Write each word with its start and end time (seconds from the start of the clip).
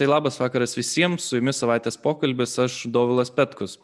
Tai 0.00 0.06
labas 0.08 0.38
vakaras 0.40 0.72
visiems, 0.72 1.26
su 1.28 1.36
jumis 1.36 1.58
savaitės 1.60 1.98
pokalbis, 2.00 2.54
aš 2.62 2.86
Dovilas 2.88 3.28
Petkus. 3.36 3.74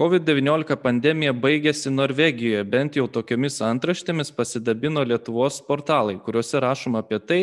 COVID-19 0.00 0.78
pandemija 0.80 1.34
baigėsi 1.36 1.92
Norvegijoje, 1.92 2.62
bent 2.64 2.96
jau 2.96 3.04
tokiamis 3.12 3.60
antraštėmis 3.68 4.32
pasidabino 4.32 5.04
Lietuvos 5.04 5.58
portalai, 5.68 6.16
kuriuose 6.24 6.64
rašoma 6.64 7.04
apie 7.04 7.20
tai, 7.20 7.40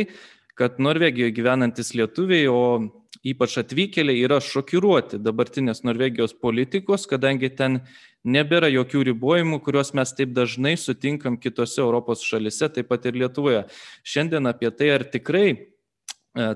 kad 0.58 0.82
Norvegijoje 0.82 1.36
gyvenantis 1.38 1.94
lietuviai, 1.94 2.50
o 2.50 2.90
ypač 3.22 3.60
atvykėliai, 3.62 4.26
yra 4.26 4.42
šokiruoti 4.42 5.22
dabartinės 5.22 5.86
Norvegijos 5.86 6.34
politikos, 6.34 7.06
kadangi 7.06 7.54
ten 7.54 7.84
nebėra 8.26 8.74
jokių 8.80 9.12
ribojimų, 9.12 9.62
kuriuos 9.62 9.94
mes 9.94 10.18
taip 10.18 10.34
dažnai 10.34 10.74
sutinkam 10.74 11.38
kitose 11.38 11.86
Europos 11.86 12.26
šalise, 12.26 12.74
taip 12.74 12.90
pat 12.90 13.06
ir 13.06 13.22
Lietuvoje. 13.22 13.68
Šiandien 14.02 14.50
apie 14.50 14.74
tai, 14.74 14.96
ar 14.98 15.06
tikrai 15.06 15.52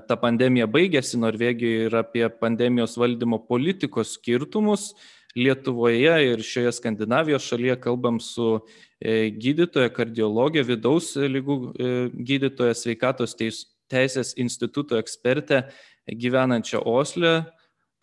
ta 0.06 0.16
pandemija 0.20 0.68
baigėsi 0.70 1.18
Norvegijoje 1.18 1.88
ir 1.88 1.96
apie 1.98 2.28
pandemijos 2.40 2.94
valdymo 3.00 3.40
politikos 3.48 4.14
skirtumus 4.18 4.92
Lietuvoje 5.34 6.12
ir 6.26 6.42
šioje 6.44 6.74
Skandinavijos 6.76 7.46
šalyje 7.48 7.78
kalbam 7.80 8.18
su 8.20 8.58
e, 9.00 9.30
gydytoja, 9.32 9.88
kardiologė, 9.96 10.60
vidaus 10.68 11.14
lygų 11.16 11.56
e, 11.72 11.92
gydytoja, 12.12 12.74
sveikatos 12.76 13.32
teisės 13.40 14.34
instituto 14.36 15.00
ekspertė 15.00 15.62
gyvenančia 16.04 16.82
Osle, 16.84 17.32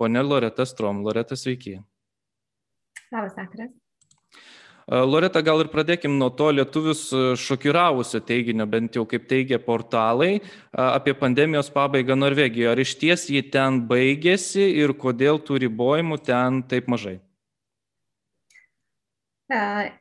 ponė 0.01 0.25
Loreta 0.25 0.65
Strom. 0.65 1.03
Loreta, 1.05 1.37
sveiki. 1.37 1.77
Labas 3.13 3.37
vakaras. 3.37 3.77
Loreta, 4.89 5.43
gal 5.45 5.61
ir 5.61 5.67
pradėkim 5.69 6.15
nuo 6.17 6.31
to 6.33 6.47
lietuvius 6.49 7.03
šokiravusio 7.37 8.23
teiginio, 8.25 8.65
bent 8.65 8.97
jau 8.97 9.03
kaip 9.05 9.27
teigia 9.29 9.59
portalai, 9.61 10.39
apie 10.73 11.13
pandemijos 11.13 11.69
pabaigą 11.69 12.17
Norvegijoje. 12.17 12.71
Ar 12.71 12.81
iš 12.81 12.95
ties 12.97 13.27
jį 13.29 13.43
ten 13.53 13.83
baigėsi 13.85 14.65
ir 14.81 14.95
kodėl 14.97 15.37
tų 15.45 15.61
ribojimų 15.67 16.17
ten 16.25 16.63
taip 16.65 16.89
mažai? 16.89 17.19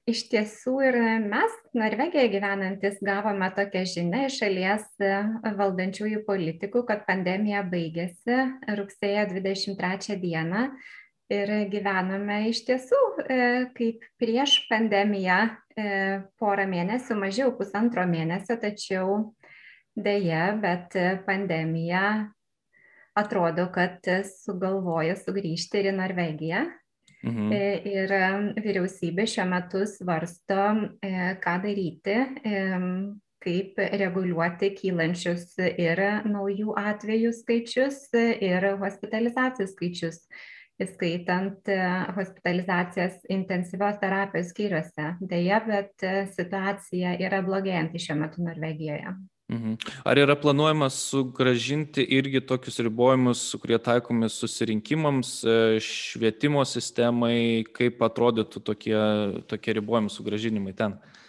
Iš 0.08 0.26
tiesų 0.28 0.74
ir 0.84 0.96
mes, 1.24 1.52
Norvegijoje 1.76 2.28
gyvenantis, 2.34 2.98
gavome 3.04 3.48
tokią 3.56 3.84
žinią 3.88 4.26
iš 4.26 4.40
šalies 4.42 4.84
valdančiųjų 5.56 6.24
politikų, 6.26 6.82
kad 6.88 7.06
pandemija 7.08 7.62
baigėsi 7.64 8.42
rugsėjo 8.76 9.24
23 9.32 10.18
dieną 10.20 10.66
ir 11.32 11.52
gyvename 11.72 12.38
iš 12.50 12.62
tiesų 12.68 12.98
e, 13.24 13.38
kaip 13.76 14.06
prieš 14.20 14.58
pandemiją 14.70 15.38
e, 15.48 15.86
porą 16.40 16.66
mėnesių, 16.70 17.18
mažiau 17.20 17.52
pusantro 17.58 18.06
mėnesio, 18.08 18.58
tačiau 18.60 19.20
dėja, 19.98 20.50
bet 20.62 20.96
pandemija 21.26 22.02
atrodo, 23.18 23.66
kad 23.74 24.04
sugalvojo 24.24 25.16
sugrįžti 25.18 25.82
ir 25.82 25.92
į 25.92 25.96
Norvegiją. 25.98 26.66
Mhm. 27.18 27.48
E, 27.50 27.62
ir 27.90 28.12
vyriausybė 28.62 29.24
šiuo 29.26 29.48
metu 29.50 29.82
svarsto, 29.90 30.68
ką 31.42 31.54
daryti, 31.64 32.20
kaip 33.44 33.78
reguliuoti 33.78 34.72
kylančius 34.76 35.56
ir 35.64 36.04
naujų 36.28 36.76
atvejų 36.78 37.32
skaičius, 37.40 38.06
ir 38.14 38.70
hospitalizacijų 38.82 39.68
skaičius 39.72 40.22
įskaitant 40.82 41.68
e, 41.70 41.78
hospitalizacijas 42.16 43.18
intensyvios 43.32 43.98
terapijos 44.02 44.52
skyriuose. 44.52 45.14
Deja, 45.20 45.58
bet 45.66 46.06
e, 46.06 46.22
situacija 46.34 47.16
yra 47.24 47.42
blogėjanti 47.46 48.02
šiuo 48.02 48.18
metu 48.22 48.44
Norvegijoje. 48.46 49.16
Mhm. 49.48 49.78
Ar 50.04 50.20
yra 50.20 50.36
planuojama 50.36 50.90
sugražinti 50.92 52.04
irgi 52.18 52.42
tokius 52.44 52.78
ribojimus, 52.84 53.46
kurie 53.62 53.78
taikomi 53.82 54.28
susirinkimams, 54.30 55.38
e, 55.42 55.60
švietimo 55.82 56.64
sistemai, 56.68 57.64
kaip 57.74 58.02
atrodytų 58.04 58.62
tokie, 58.62 58.98
tokie 59.50 59.78
ribojimų 59.80 60.12
sugražinimai 60.12 60.76
ten? 60.76 60.98
Uh, 60.98 61.27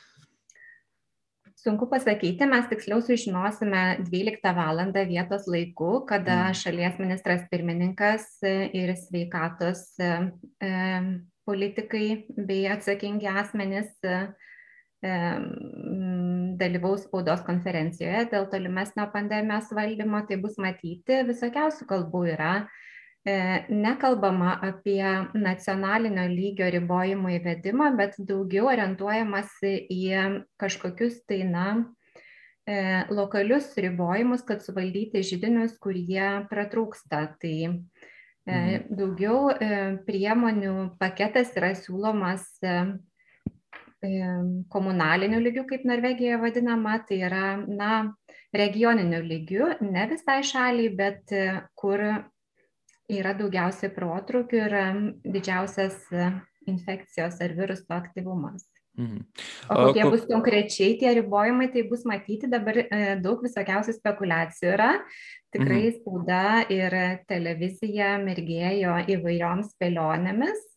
sunku 1.64 1.90
pasakyti 1.92 2.48
mes 2.48 2.68
tiksliau 2.72 3.02
sužinosime 3.04 3.84
dvyliktą 4.08 4.54
valandą 4.56 5.04
vietos 5.08 5.48
laiku 5.52 6.06
kada 6.10 6.50
mm. 6.50 6.60
šalies 6.62 7.00
ministras 7.02 7.46
pirmininkas 7.52 8.28
ir 8.46 8.94
sveikatos 8.96 9.84
e, 10.00 10.12
politikai 11.50 12.06
bei 12.48 12.68
atsakingi 12.72 13.28
asmenys 13.42 13.92
e, 14.08 14.20
dalyvaus 16.60 17.06
spaudos 17.08 17.44
konferencijoje 17.48 18.26
dėl 18.34 18.50
tolimesnio 18.52 19.08
pandemijos 19.14 19.72
valdymo, 19.76 20.26
tai 20.28 20.40
bus 20.44 20.60
matyti 20.60 21.24
visokiausių 21.28 21.88
kalbų 21.88 22.26
yra 22.36 22.54
E, 22.64 22.89
nekalbama 23.26 24.60
apie 24.64 25.04
nacionalinio 25.36 26.24
lygio 26.32 26.70
ribojimų 26.72 27.34
įvedimą, 27.40 27.92
bet 27.98 28.16
daugiau 28.18 28.70
orientuojamasi 28.72 29.74
į 29.92 30.04
kažkokius 30.60 31.26
tai, 31.28 31.44
na, 31.44 31.66
e, 32.66 33.04
lokalius 33.12 33.76
ribojimus, 33.76 34.46
kad 34.48 34.64
suvaldyti 34.64 35.24
žydinius, 35.24 35.76
kurie 35.80 36.48
pratrūksta. 36.50 37.36
Tai 37.42 37.56
e, 37.68 37.74
mhm. 38.48 38.88
daugiau 38.96 39.52
priemonių 40.08 40.96
paketas 41.00 41.52
yra 41.58 41.76
siūlomas 41.76 42.48
komunaliniu 44.72 45.42
lygiu, 45.44 45.66
kaip 45.68 45.84
Norvegijoje 45.84 46.38
vadinama, 46.40 47.02
tai 47.04 47.18
yra, 47.28 47.58
na, 47.68 48.14
regioniniu 48.56 49.20
lygiu, 49.20 49.74
ne 49.84 50.06
visai 50.08 50.40
šaliai, 50.40 50.94
bet 50.96 51.34
kur 51.76 52.00
yra 53.10 53.34
daugiausiai 53.38 53.92
protrūkių 53.96 54.60
ir 54.66 54.76
didžiausias 55.26 56.02
e, 56.14 56.30
infekcijos 56.70 57.40
ar 57.42 57.56
viruso 57.58 57.96
aktyvumas. 57.96 58.68
Mhm. 59.00 59.22
O 59.72 59.76
kokie 59.88 60.06
bus 60.12 60.26
konkrečiai 60.28 60.98
tie 61.00 61.14
ribojimai, 61.22 61.70
tai 61.74 61.86
bus 61.90 62.04
matyti 62.10 62.50
dabar 62.52 62.82
e, 62.84 63.04
daug 63.24 63.42
visokiausių 63.46 63.96
spekulacijų 63.96 64.74
yra. 64.76 64.92
Tikrai 65.54 65.86
mhm. 65.86 65.96
spauda 66.00 66.44
ir 66.74 66.98
televizija 67.30 68.18
mirgėjo 68.22 69.00
įvairioms 69.16 69.72
spėlionėmis 69.74 70.68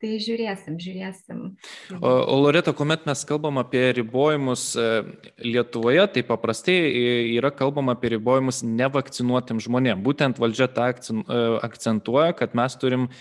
Tai 0.00 0.14
žiūrėsim, 0.16 0.78
žiūrėsim. 0.80 1.40
O, 1.98 2.08
o 2.08 2.36
Loreta, 2.40 2.72
kuomet 2.72 3.02
mes 3.04 3.20
kalbam 3.28 3.58
apie 3.60 3.82
ribojimus 3.98 4.62
e, 4.80 4.84
Lietuvoje, 5.44 6.06
tai 6.14 6.22
paprastai 6.24 6.76
yra 7.34 7.50
kalbama 7.52 7.92
apie 7.92 8.14
ribojimus 8.14 8.62
nevakcinuotėm 8.64 9.60
žmonėm. 9.60 10.00
Būtent 10.00 10.40
valdžia 10.40 10.70
tą 10.72 10.86
e, 10.88 11.42
akcentuoja, 11.68 12.32
kad 12.38 12.56
mes 12.56 12.78
turim 12.80 13.04
e, 13.10 13.12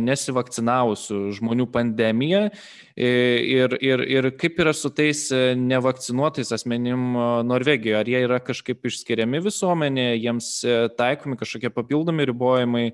nesivakcinavusių 0.00 1.18
žmonių 1.36 1.66
pandemiją 1.74 2.46
ir, 2.94 3.74
ir, 3.82 4.04
ir 4.06 4.30
kaip 4.38 4.60
yra 4.62 4.72
su 4.72 4.88
tais 4.94 5.26
nevakcinuotais 5.58 6.54
asmenim 6.56 7.18
Norvegijoje. 7.44 7.98
Ar 7.98 8.08
jie 8.08 8.20
yra 8.24 8.38
kažkaip 8.40 8.86
išskiriami 8.86 9.42
visuomenėje, 9.44 10.16
jiems 10.22 10.50
taikomi 10.96 11.36
kažkokie 11.40 11.72
papildomi 11.74 12.28
ribojimai 12.30 12.84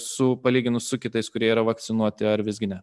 su 0.00 0.30
palyginus 0.40 0.88
su 0.88 0.96
kitais, 0.96 1.28
kurie 1.28 1.50
yra 1.52 1.66
vakcinuoti 1.68 2.24
ar 2.32 2.40
vis 2.46 2.55
visgi 2.56 2.72
ne? 2.72 2.82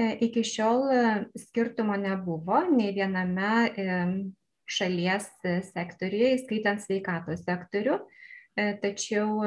E, 0.00 0.16
iki 0.24 0.44
šiol 0.46 0.86
e, 0.88 1.00
skirtumo 1.38 1.96
nebuvo 1.98 2.62
nei 2.70 2.92
viename 2.96 3.54
e, 3.68 3.96
šalies 4.70 5.26
sektoriuje, 5.72 6.36
įskaitant 6.36 6.80
sveikatos 6.84 7.42
sektorių, 7.42 7.96
tačiau 8.82 9.40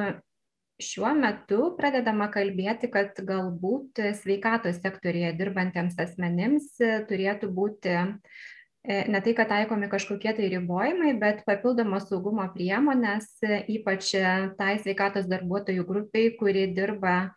šiuo 0.83 1.11
metu 1.15 1.69
pradedama 1.77 2.27
kalbėti, 2.33 2.89
kad 2.91 3.21
galbūt 3.23 4.01
sveikatos 4.19 4.81
sektorėje 4.83 5.29
dirbantiems 5.39 5.95
asmenims 6.03 6.67
turėtų 7.07 7.47
būti 7.55 7.93
ne 8.83 9.21
tai, 9.23 9.35
kad 9.37 9.47
taikomi 9.53 9.87
kažkokie 9.91 10.33
tai 10.35 10.49
ribojimai, 10.51 11.13
bet 11.23 11.45
papildomos 11.47 12.09
saugumo 12.09 12.49
priemonės, 12.51 13.29
ypač 13.71 14.11
tai 14.59 14.75
sveikatos 14.83 15.31
darbuotojų 15.31 15.87
grupiai, 15.87 16.35
kuri 16.35 16.67
dirba 16.75 17.31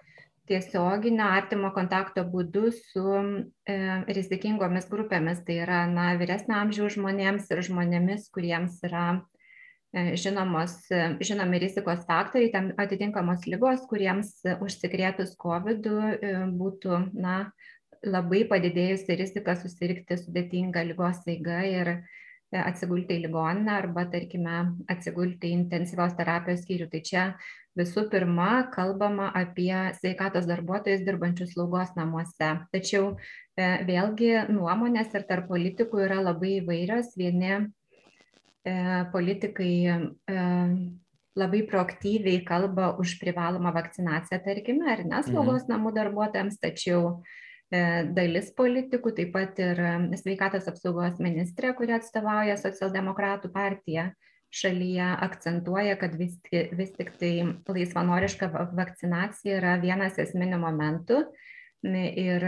tiesioginio 0.49 1.27
artimo 1.27 1.71
kontakto 1.75 2.25
būdu 2.31 2.71
su 2.75 3.05
e, 3.17 3.77
rizikingomis 4.19 4.89
grupėmis, 4.91 5.43
tai 5.47 5.61
yra 5.65 5.85
na, 5.91 6.13
vyresnio 6.21 6.59
amžiaus 6.59 6.97
žmonėms 6.97 7.51
ir 7.53 7.63
žmonėmis, 7.69 8.29
kuriems 8.35 8.79
yra 8.87 9.07
e, 9.17 10.15
žinomos, 10.21 10.77
e, 10.91 11.03
žinomi 11.27 11.63
rizikos 11.63 12.05
faktoriai, 12.09 12.53
tam 12.55 12.71
atitinkamos 12.83 13.49
lygos, 13.51 13.87
kuriems 13.91 14.37
užsikrėtus 14.61 15.35
COVID 15.43 15.91
e, 15.93 16.37
būtų 16.57 17.03
na, 17.15 17.41
labai 18.07 18.45
padidėjusi 18.49 19.17
rizika 19.19 19.57
susirgti 19.59 20.19
sudėtingą 20.21 20.85
lygos 20.91 21.23
eigą 21.31 21.63
ir 21.69 21.93
e, 21.97 21.99
atsigulti 22.63 23.17
į 23.17 23.27
ligoninę 23.27 23.73
arba, 23.77 24.07
tarkime, 24.13 24.57
atsigulti 24.93 25.51
į 25.51 25.61
intensyvios 25.61 26.17
terapijos 26.19 26.65
skyrių. 26.65 26.89
Tai 26.93 27.01
čia 27.07 27.25
visų 27.77 28.07
pirma 28.13 28.67
kalbama 28.73 29.31
apie 29.37 29.73
sveikatos 29.99 30.49
darbuotojus 30.49 31.05
dirbančius 31.07 31.55
slaugos 31.55 31.95
namuose. 31.99 32.53
Tačiau 32.73 33.15
e, 33.15 33.67
vėlgi 33.89 34.33
nuomonės 34.53 35.15
ir 35.15 35.27
tarp 35.29 35.51
politikų 35.51 36.05
yra 36.07 36.21
labai 36.25 36.59
įvairios. 36.61 37.13
Vieni 37.21 37.53
e, 37.57 37.65
politikai 39.13 39.73
e, 39.93 40.47
labai 41.37 41.63
proaktyviai 41.69 42.41
kalba 42.49 42.95
už 43.01 43.19
privalomą 43.21 43.75
vakcinaciją, 43.77 44.41
tarkime, 44.45 44.89
ar 44.93 45.05
ne 45.05 45.21
slaugos 45.27 45.67
mhm. 45.67 45.75
namų 45.75 45.93
darbuotojams, 45.99 46.57
tačiau 46.63 47.21
dalis 47.71 48.53
politikų, 48.55 49.13
taip 49.17 49.33
pat 49.35 49.59
ir 49.59 49.81
sveikatos 50.21 50.69
apsaugos 50.71 51.19
ministrė, 51.23 51.73
kuri 51.75 51.97
atstovauja 51.97 52.55
socialdemokratų 52.61 53.51
partiją 53.55 54.11
šalyje, 54.55 55.09
akcentuoja, 55.27 55.97
kad 56.01 56.15
vis, 56.19 56.39
vis 56.51 56.95
tik 56.97 57.13
tai 57.21 57.33
laisvanoriška 57.67 58.49
vakcinacija 58.77 59.59
yra 59.59 59.77
vienas 59.83 60.19
esminių 60.23 60.61
momentų. 60.63 61.25
Ir 61.87 62.43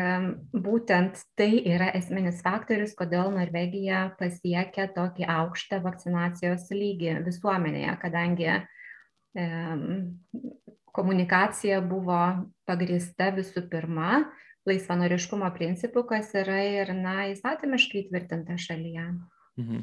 būtent 0.56 1.20
tai 1.38 1.60
yra 1.68 1.92
esminis 1.94 2.40
faktorius, 2.42 2.94
kodėl 2.98 3.28
Norvegija 3.34 4.08
pasiekia 4.18 4.88
tokį 4.94 5.28
aukštą 5.30 5.78
vakcinacijos 5.84 6.64
lygį 6.72 7.20
visuomenėje, 7.26 7.92
kadangi 8.02 8.48
komunikacija 10.96 11.82
buvo 11.84 12.22
pagrįsta 12.66 13.30
visų 13.36 13.68
pirma 13.70 14.24
laisvanoriškumo 14.68 15.48
principu, 15.56 16.04
kas 16.08 16.30
yra 16.36 16.60
ir 16.68 16.94
na, 16.96 17.16
įstatymiškai 17.32 18.06
tvirtinta 18.10 18.58
šalyje. 18.60 19.08
Mhm. 19.58 19.80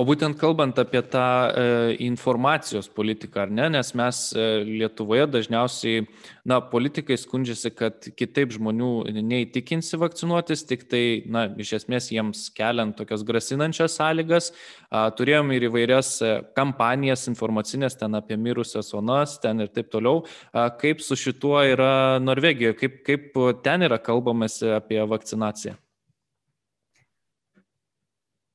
O 0.00 0.06
būtent 0.08 0.38
kalbant 0.40 0.78
apie 0.80 1.02
tą 1.04 1.22
e, 1.52 1.64
informacijos 2.06 2.86
politiką, 2.88 3.42
ar 3.44 3.50
ne, 3.52 3.66
nes 3.74 3.90
mes 3.98 4.20
e, 4.32 4.44
Lietuvoje 4.64 5.26
dažniausiai, 5.28 6.06
na, 6.48 6.62
politikai 6.64 7.18
skundžiasi, 7.20 7.74
kad 7.76 8.06
kitaip 8.16 8.54
žmonių 8.56 8.92
neįtikinsi 9.18 10.00
vakcinuotis, 10.00 10.62
tik 10.70 10.86
tai, 10.88 11.02
na, 11.28 11.44
iš 11.60 11.74
esmės 11.82 12.08
jiems 12.14 12.46
keliant 12.56 12.96
tokias 12.96 13.24
grasinančias 13.28 13.98
sąlygas. 14.00 14.48
A, 14.88 15.10
turėjom 15.12 15.52
ir 15.52 15.66
įvairias 15.68 16.14
e, 16.24 16.30
kampanijas 16.56 17.26
informacinės 17.28 17.98
ten 18.00 18.16
apie 18.16 18.38
mirusias 18.40 18.94
onas, 18.96 19.36
ten 19.42 19.60
ir 19.60 19.68
taip 19.74 19.92
toliau. 19.92 20.22
A, 20.54 20.70
kaip 20.80 21.04
su 21.04 21.20
šituo 21.20 21.60
yra 21.74 22.16
Norvegijoje, 22.24 22.78
kaip, 22.80 22.96
kaip 23.04 23.36
ten 23.60 23.84
yra 23.84 24.00
kalbamasi 24.00 24.72
apie 24.78 25.04
vakcinaciją? 25.04 25.76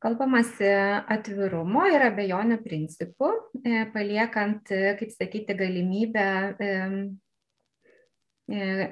Kalbamasi 0.03 0.67
atvirumo 1.15 1.85
ir 1.87 2.03
abejonių 2.09 2.57
principų, 2.65 3.29
e, 3.63 3.85
paliekant, 3.93 4.67
e, 4.75 4.95
kaip 4.99 5.13
sakyti, 5.13 5.55
galimybę 5.55 6.25
e, 6.59 6.71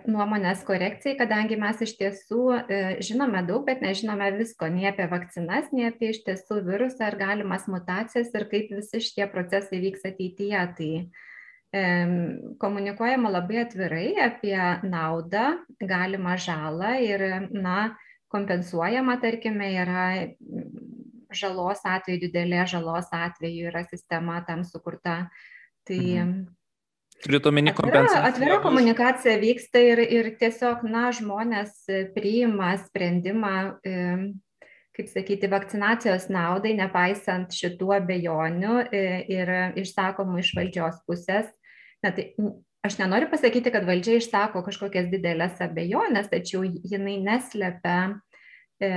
nuomonės 0.07 0.61
korekcijai, 0.63 1.17
kadangi 1.19 1.57
mes 1.59 1.81
iš 1.83 1.97
tiesų 1.99 2.45
žinome 3.03 3.41
daug, 3.43 3.65
bet 3.67 3.81
nežinome 3.83 4.29
visko, 4.37 4.69
nei 4.71 4.87
apie 4.87 5.09
vakcinas, 5.11 5.67
nei 5.75 5.89
apie 5.89 6.13
iš 6.13 6.21
tiesų 6.23 6.61
virusą 6.69 7.09
ar 7.09 7.17
galimas 7.19 7.67
mutacijas 7.67 8.31
ir 8.31 8.47
kaip 8.53 8.71
visi 8.71 9.01
šitie 9.03 9.27
procesai 9.33 9.81
vyks 9.83 10.07
ateityje. 10.07 10.63
Tai 10.77 10.93
komunikuojama 12.63 13.29
labai 13.31 13.59
atvirai 13.65 14.07
apie 14.23 14.55
naudą, 14.87 15.59
galimą 15.83 16.39
žalą 16.39 16.95
ir, 17.03 17.27
na, 17.51 17.91
kompensuojama, 18.31 19.17
tarkime, 19.21 19.73
yra 19.83 20.07
žalos 21.35 21.83
atveju, 21.87 22.25
didelės 22.25 22.73
žalos 22.73 23.11
atveju 23.15 23.69
yra 23.71 23.85
sistema 23.87 24.41
tam 24.47 24.65
sukurta. 24.67 25.25
Tai 25.87 26.01
mhm. 26.01 26.41
Turite 27.21 27.51
omeny 27.51 27.73
kompensaciją? 27.77 28.23
Atvira 28.31 28.57
komunikacija 28.63 29.35
vyksta 29.41 29.81
ir, 29.85 29.99
ir 30.01 30.29
tiesiog, 30.41 30.81
na, 30.89 31.11
žmonės 31.13 31.83
priima 32.15 32.71
sprendimą, 32.81 33.53
kaip 34.97 35.11
sakyti, 35.11 35.49
vakcinacijos 35.51 36.31
naudai, 36.33 36.73
nepaisant 36.79 37.53
šitų 37.53 37.93
abejonių 37.99 38.73
ir 38.89 39.53
išsakomų 39.83 40.41
iš 40.41 40.53
valdžios 40.57 40.97
pusės. 41.05 41.51
Na, 42.01 42.09
tai, 42.09 42.31
aš 42.87 42.97
nenoriu 42.99 43.29
pasakyti, 43.31 43.73
kad 43.73 43.85
valdžia 43.87 44.19
išsako 44.19 44.65
kažkokias 44.65 45.09
didelės 45.11 45.61
abejonės, 45.63 46.29
tačiau 46.31 46.65
jinai 46.65 47.19
neslepia 47.23 47.97
E, 48.81 48.89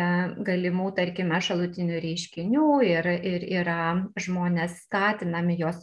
galimų, 0.46 0.86
tarkime, 0.96 1.36
šalutinių 1.44 1.98
reiškinių 2.00 2.69
ir, 2.88 3.08
ir 3.28 3.42
yra 3.60 3.81
žmonės 4.16 4.78
skatinami 4.86 5.58
juos, 5.58 5.82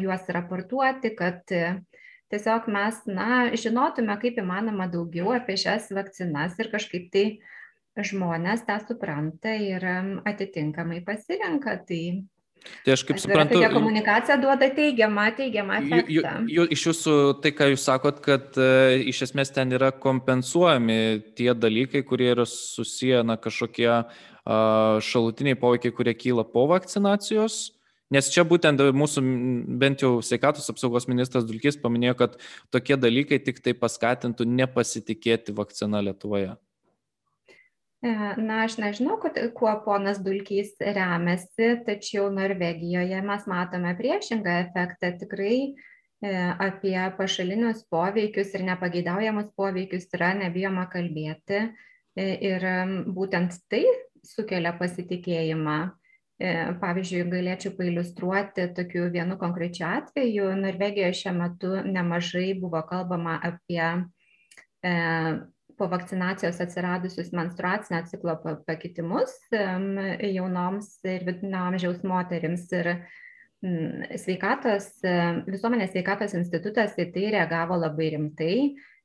juos 0.00 0.30
raportuoti, 0.32 1.10
kad 1.18 1.52
e, 1.52 1.74
tiesiog 2.32 2.70
mes, 2.72 3.02
na, 3.12 3.26
žinotume 3.52 4.16
kaip 4.22 4.40
įmanoma 4.40 4.86
daugiau 4.94 5.34
apie 5.36 5.58
šias 5.60 5.90
vakcinas 5.92 6.56
ir 6.62 6.72
kažkaip 6.72 7.10
tai 7.12 7.26
žmonės 8.00 8.64
tą 8.64 8.78
supranta 8.86 9.52
ir 9.60 9.84
atitinkamai 10.32 11.02
pasirenka. 11.04 11.76
Tai 11.84 12.02
Tai 12.86 12.94
aš 12.94 13.04
kaip 13.08 13.20
suprantu. 13.22 13.58
Tokia 13.58 13.70
komunikacija 13.72 14.36
duoda 14.42 14.68
teigiamą, 14.74 15.28
teigiamą 15.38 15.78
efektą. 15.80 16.32
Jų, 16.46 16.54
jų, 16.56 16.66
iš 16.76 16.86
jūsų 16.88 17.16
tai, 17.44 17.52
ką 17.58 17.68
jūs 17.72 17.86
sakot, 17.88 18.22
kad 18.24 18.58
uh, 18.60 18.94
iš 19.12 19.24
esmės 19.28 19.52
ten 19.54 19.74
yra 19.76 19.92
kompensuojami 19.94 20.98
tie 21.38 21.52
dalykai, 21.54 22.04
kurie 22.06 22.32
yra 22.34 22.46
susiję, 22.48 23.22
na, 23.26 23.38
kažkokie 23.40 23.90
uh, 23.92 24.98
šalutiniai 25.02 25.58
poveikiai, 25.58 25.94
kurie 25.94 26.16
kyla 26.18 26.46
po 26.48 26.66
vakcinacijos. 26.70 27.62
Nes 28.12 28.28
čia 28.28 28.44
būtent 28.44 28.80
mūsų, 28.92 29.22
bent 29.80 30.02
jau 30.04 30.18
sveikatos 30.24 30.68
apsaugos 30.68 31.06
ministras 31.08 31.46
Dulkis 31.48 31.78
paminėjo, 31.80 32.18
kad 32.18 32.34
tokie 32.74 32.98
dalykai 33.00 33.38
tik 33.40 33.62
tai 33.64 33.72
paskatintų 33.78 34.44
nepasitikėti 34.58 35.54
vakcina 35.56 36.02
Lietuvoje. 36.04 36.52
E, 38.02 38.10
na, 38.36 38.64
aš 38.66 38.80
nežinau, 38.82 39.14
kuo 39.54 39.72
ponas 39.84 40.18
Dulkys 40.24 40.74
remiasi, 40.82 41.68
tačiau 41.86 42.32
Norvegijoje 42.34 43.20
mes 43.22 43.44
matome 43.46 43.92
priešingą 43.94 44.56
efektą. 44.64 45.12
Tikrai 45.20 45.58
e, 45.70 46.32
apie 46.66 46.96
pašalinius 47.18 47.84
poveikius 47.94 48.50
ir 48.58 48.66
nepageidaujamus 48.66 49.52
poveikius 49.54 50.08
yra 50.18 50.32
nebijoma 50.40 50.88
kalbėti 50.90 51.60
e, 51.62 52.26
ir 52.50 52.66
būtent 53.06 53.60
tai 53.70 53.84
sukelia 54.26 54.74
pasitikėjimą. 54.82 55.80
Pavyzdžiui, 56.82 57.20
galėčiau 57.30 57.70
pailustruoti 57.76 58.64
tokiu 58.74 59.04
vienu 59.14 59.36
konkrečiu 59.38 59.84
atveju. 59.86 60.48
Norvegijoje 60.58 61.14
šiuo 61.20 61.32
metu 61.36 61.70
nemažai 61.86 62.48
buvo 62.58 62.80
kalbama 62.88 63.36
apie 63.46 63.84
po 65.82 65.88
vakcinacijos 65.90 66.60
atsiradusius 66.62 67.32
menstruacinio 67.34 68.04
ciklo 68.06 68.36
pakitimus 68.66 69.34
jaunoms 69.50 70.92
ir 71.10 71.26
vidutinio 71.26 71.64
amžiaus 71.66 72.04
moterims. 72.06 72.68
Ir 72.78 72.92
sveikatos, 74.18 74.88
visuomenės 75.50 75.90
sveikatos 75.90 76.36
institutas 76.38 76.94
į 76.98 77.08
tai 77.14 77.28
reagavo 77.34 77.78
labai 77.82 78.12
rimtai. 78.14 78.56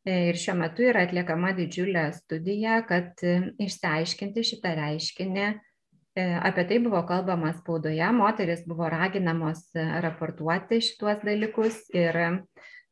Ir 0.08 0.38
šiuo 0.40 0.56
metu 0.62 0.86
yra 0.86 1.04
atliekama 1.08 1.52
didžiulė 1.58 2.08
studija, 2.16 2.80
kad 2.88 3.18
išsiaiškinti 3.26 4.46
šitą 4.54 4.78
reiškinį. 4.78 5.48
Apie 6.18 6.64
tai 6.70 6.78
buvo 6.86 7.02
kalbama 7.10 7.52
spaudoje, 7.58 8.06
moteris 8.16 8.64
buvo 8.70 8.88
raginamos 8.90 9.66
raportuoti 10.06 10.80
šituos 10.86 11.26
dalykus 11.26 11.84
ir, 11.98 12.22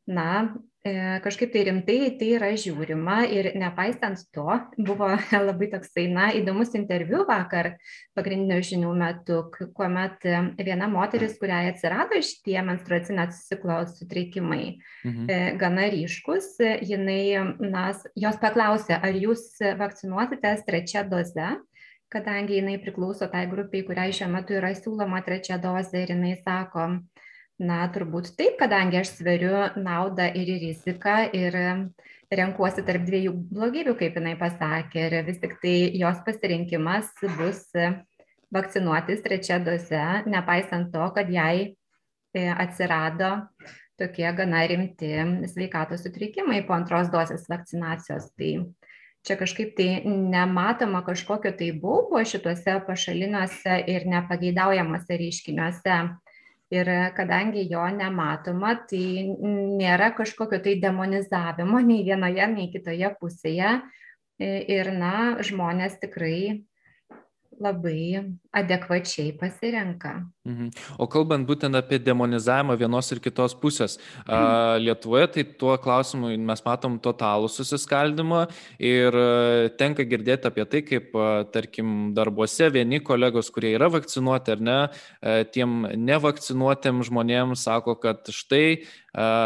na, 0.05 0.29
E, 0.49 0.74
kažkaip 0.85 1.49
tai 1.53 1.63
rimtai 1.65 1.97
tai 2.19 2.27
yra 2.37 2.51
žiūrima 2.53 3.23
ir 3.33 3.49
nepaisant 3.57 4.21
to, 4.35 4.45
buvo 4.77 5.07
labai 5.47 5.69
toksai, 5.71 6.05
na, 6.13 6.27
įdomus 6.37 6.75
interviu 6.77 7.23
vakar 7.25 7.73
pagrindinių 8.17 8.59
žinių 8.69 8.91
metu, 8.99 9.39
kuomet 9.73 10.27
viena 10.59 10.89
moteris, 10.91 11.37
kuriai 11.41 11.71
atsirado 11.71 12.19
šitie 12.21 12.59
menstruacinio 12.67 13.25
ciklo 13.33 13.81
sutrikimai, 13.89 14.77
mhm. 15.03 15.25
E, 15.25 15.39
gana 15.57 15.89
ryškus, 15.89 16.53
jinai, 16.85 17.55
na, 17.59 17.87
jos 18.13 18.37
paklausė, 18.41 18.99
ar 19.01 19.17
jūs 19.17 19.47
vakcinuositės 19.79 20.67
trečią 20.69 21.07
dozę, 21.09 21.55
kadangi 22.13 22.59
jinai 22.59 22.77
priklauso 22.79 23.25
tai 23.31 23.47
grupiai, 23.49 23.83
kuriai 23.87 24.13
šiuo 24.13 24.29
metu 24.31 24.53
yra 24.59 24.69
siūloma 24.77 25.25
trečia 25.25 25.57
dozė 25.61 26.05
ir 26.05 26.13
jinai 26.13 26.35
sako, 26.45 26.91
na 27.59 27.85
turbūt 27.91 28.33
taip 28.35 28.57
kadangi 28.59 28.99
aš 28.99 29.13
sveriu 29.19 29.69
naudą 29.79 30.27
ir 30.35 30.49
riziką 30.59 31.15
ir 31.37 31.55
renkuosi 32.35 32.83
tarp 32.83 33.05
dviejų 33.07 33.31
blogybių 33.53 33.95
kaip 33.99 34.17
jinai 34.19 34.35
pasakė 34.39 35.07
ir 35.07 35.17
vis 35.27 35.39
tik 35.39 35.55
tai 35.61 35.77
jos 35.95 36.19
pasirinkimas 36.25 37.13
bus 37.37 37.63
vakcinuotis 38.55 39.23
trečia 39.23 39.59
doze 39.63 40.03
nepaisant 40.27 40.91
to 40.93 41.07
kad 41.15 41.31
jai 41.31 41.55
e, 42.35 42.43
atsirado 42.49 43.31
tokie 43.97 44.27
gana 44.35 44.65
rimti 44.67 45.13
sveikatos 45.47 46.03
sutrikimai 46.03 46.65
po 46.67 46.75
antros 46.75 47.07
dozės 47.13 47.47
vakcinacijos. 47.47 48.27
Tai 48.35 48.51
čia 49.25 49.37
kažkaip 49.39 49.71
tai 49.77 50.03
nematoma 50.05 51.01
kažkokio 51.07 51.53
tai 51.55 51.71
baubo 51.71 52.19
šituose 52.19 52.75
pašaliniuose 52.87 53.79
ir 53.87 54.07
nepageidaujamuose 54.11 55.19
reiškiniuose 55.23 55.99
Ir 56.73 56.89
kadangi 57.13 57.67
jo 57.69 57.83
nematoma, 57.93 58.71
tai 58.89 59.25
nėra 59.81 60.09
kažkokio 60.17 60.57
tai 60.65 60.73
demonizavimo 60.81 61.81
nei 61.85 62.01
vienoje, 62.07 62.47
nei 62.55 62.71
kitoje 62.73 63.11
pusėje. 63.19 63.75
Ir, 64.41 64.89
na, 64.97 65.37
žmonės 65.45 65.99
tikrai 66.01 66.65
labai 67.61 68.35
adekvačiai 68.55 69.33
pasirenka. 69.39 70.25
Mhm. 70.45 70.69
O 71.01 71.07
kalbant 71.11 71.47
būtent 71.47 71.75
apie 71.77 71.97
demonizavimą 71.99 72.77
vienos 72.79 73.11
ir 73.11 73.19
kitos 73.23 73.55
pusės, 73.57 73.97
a, 74.25 74.77
Lietuvoje 74.79 75.27
tai 75.33 75.43
tuo 75.59 75.75
klausimu 75.81 76.29
mes 76.37 76.61
matom 76.65 76.99
totalų 77.01 77.49
susiskaldimą 77.51 78.45
ir 78.79 79.17
tenka 79.79 80.05
girdėti 80.05 80.49
apie 80.49 80.65
tai, 80.69 80.83
kaip, 80.85 81.15
tarkim, 81.55 82.13
darbuose 82.15 82.69
vieni 82.73 83.01
kolegos, 83.03 83.49
kurie 83.53 83.73
yra 83.75 83.89
vakcinuoti 83.91 84.55
ar 84.55 84.63
ne, 84.69 84.79
tiem 85.55 85.87
nevakcinuotėm 86.05 87.01
žmonėms 87.07 87.65
sako, 87.65 87.97
kad 87.99 88.29
štai 88.29 88.85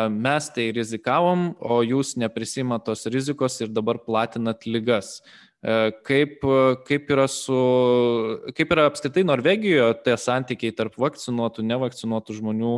mes 0.09 0.49
tai 0.55 0.69
rizikavom, 0.75 1.53
o 1.61 1.81
jūs 1.85 2.15
neprisimat 2.17 2.85
tos 2.85 3.05
rizikos 3.05 3.59
ir 3.61 3.71
dabar 3.73 4.01
platinat 4.03 4.65
lygas. 4.65 5.19
E, 5.59 5.91
kaip, 6.07 6.39
kaip, 6.87 7.09
yra 7.11 7.27
su, 7.27 7.57
kaip 8.55 8.71
yra 8.71 8.85
apskritai 8.87 9.25
Norvegijoje 9.27 9.97
tie 10.05 10.15
santykiai 10.15 10.75
tarp 10.75 10.95
vakcinuotų, 11.01 11.65
nevakcinuotų 11.67 12.37
žmonių 12.37 12.75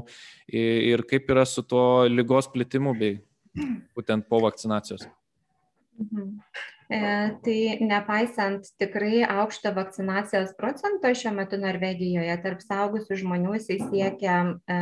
ir 0.50 1.06
kaip 1.10 1.30
yra 1.30 1.46
su 1.46 1.62
to 1.62 2.08
lygos 2.10 2.50
plitimu 2.50 2.96
bei 2.98 3.20
būtent 3.98 4.26
po 4.30 4.42
vakcinacijos? 4.48 5.06
Mhm. 6.02 6.38
E, 6.92 7.00
tai 7.46 7.58
nepaisant 7.86 8.66
tikrai 8.82 9.22
aukšto 9.24 9.72
vakcinacijos 9.78 10.52
procento 10.58 11.08
šiuo 11.16 11.32
metu 11.38 11.60
Norvegijoje, 11.62 12.34
tarp 12.44 12.66
saugusių 12.66 13.20
žmonių 13.22 13.54
jisai 13.60 13.78
siekia 13.86 14.40
e, 14.68 14.80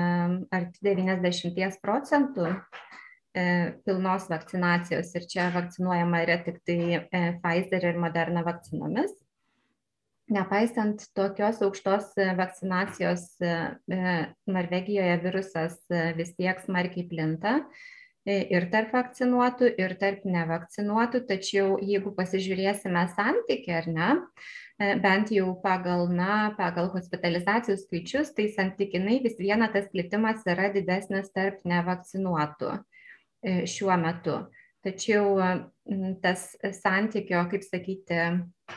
arti 0.55 0.87
90 0.87 1.77
procentų, 1.83 2.47
E, 2.49 2.98
pilnos 3.33 4.27
vakcinacijos 4.29 5.13
ir 5.15 5.25
čia 5.29 5.49
vakcinuojama 5.53 6.23
yra 6.25 6.39
tik 6.45 6.61
tai 6.65 6.79
e, 6.97 7.21
Pfizer 7.43 7.85
ir 7.91 7.99
Moderna 8.01 8.43
vakcinomis. 8.45 9.11
Nepaisant 10.29 11.07
tokios 11.17 11.61
aukštos 11.65 12.11
vakcinacijos, 12.37 13.29
e, 13.41 13.53
Norvegijoje 14.49 15.15
virusas 15.23 15.77
vis 16.17 16.35
tiek 16.37 16.61
smarkiai 16.65 17.07
plinta 17.09 17.59
ir 18.29 18.65
tarp 18.69 18.91
vakcinuotų, 18.93 19.71
ir 19.79 19.95
tarp 19.97 20.25
nevakcinuotų, 20.27 21.23
tačiau 21.29 21.77
jeigu 21.81 22.11
pasižiūrėsime 22.17 23.05
santykį 23.15 23.73
ar 23.73 23.87
ne, 23.89 24.09
bent 25.01 25.31
jau 25.33 25.55
pagal, 25.63 26.05
na, 26.13 26.51
pagal 26.59 26.91
hospitalizacijų 26.93 27.79
skaičius, 27.79 28.33
tai 28.35 28.49
santykinai 28.53 29.17
vis 29.23 29.39
viena 29.39 29.71
tas 29.73 29.87
plitimas 29.89 30.45
yra 30.45 30.69
didesnis 30.75 31.31
tarp 31.33 31.63
nevakcinuotų. 31.65 32.75
E, 33.39 33.63
šiuo 33.69 33.95
metu. 33.99 34.35
Tačiau 34.83 35.37
tas 36.23 36.43
santykio, 36.75 37.41
kaip 37.51 37.63
sakyti, 37.63 38.17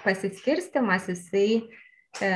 pasiskirstimas, 0.02 1.09
jisai 1.11 1.62
e, 2.23 2.31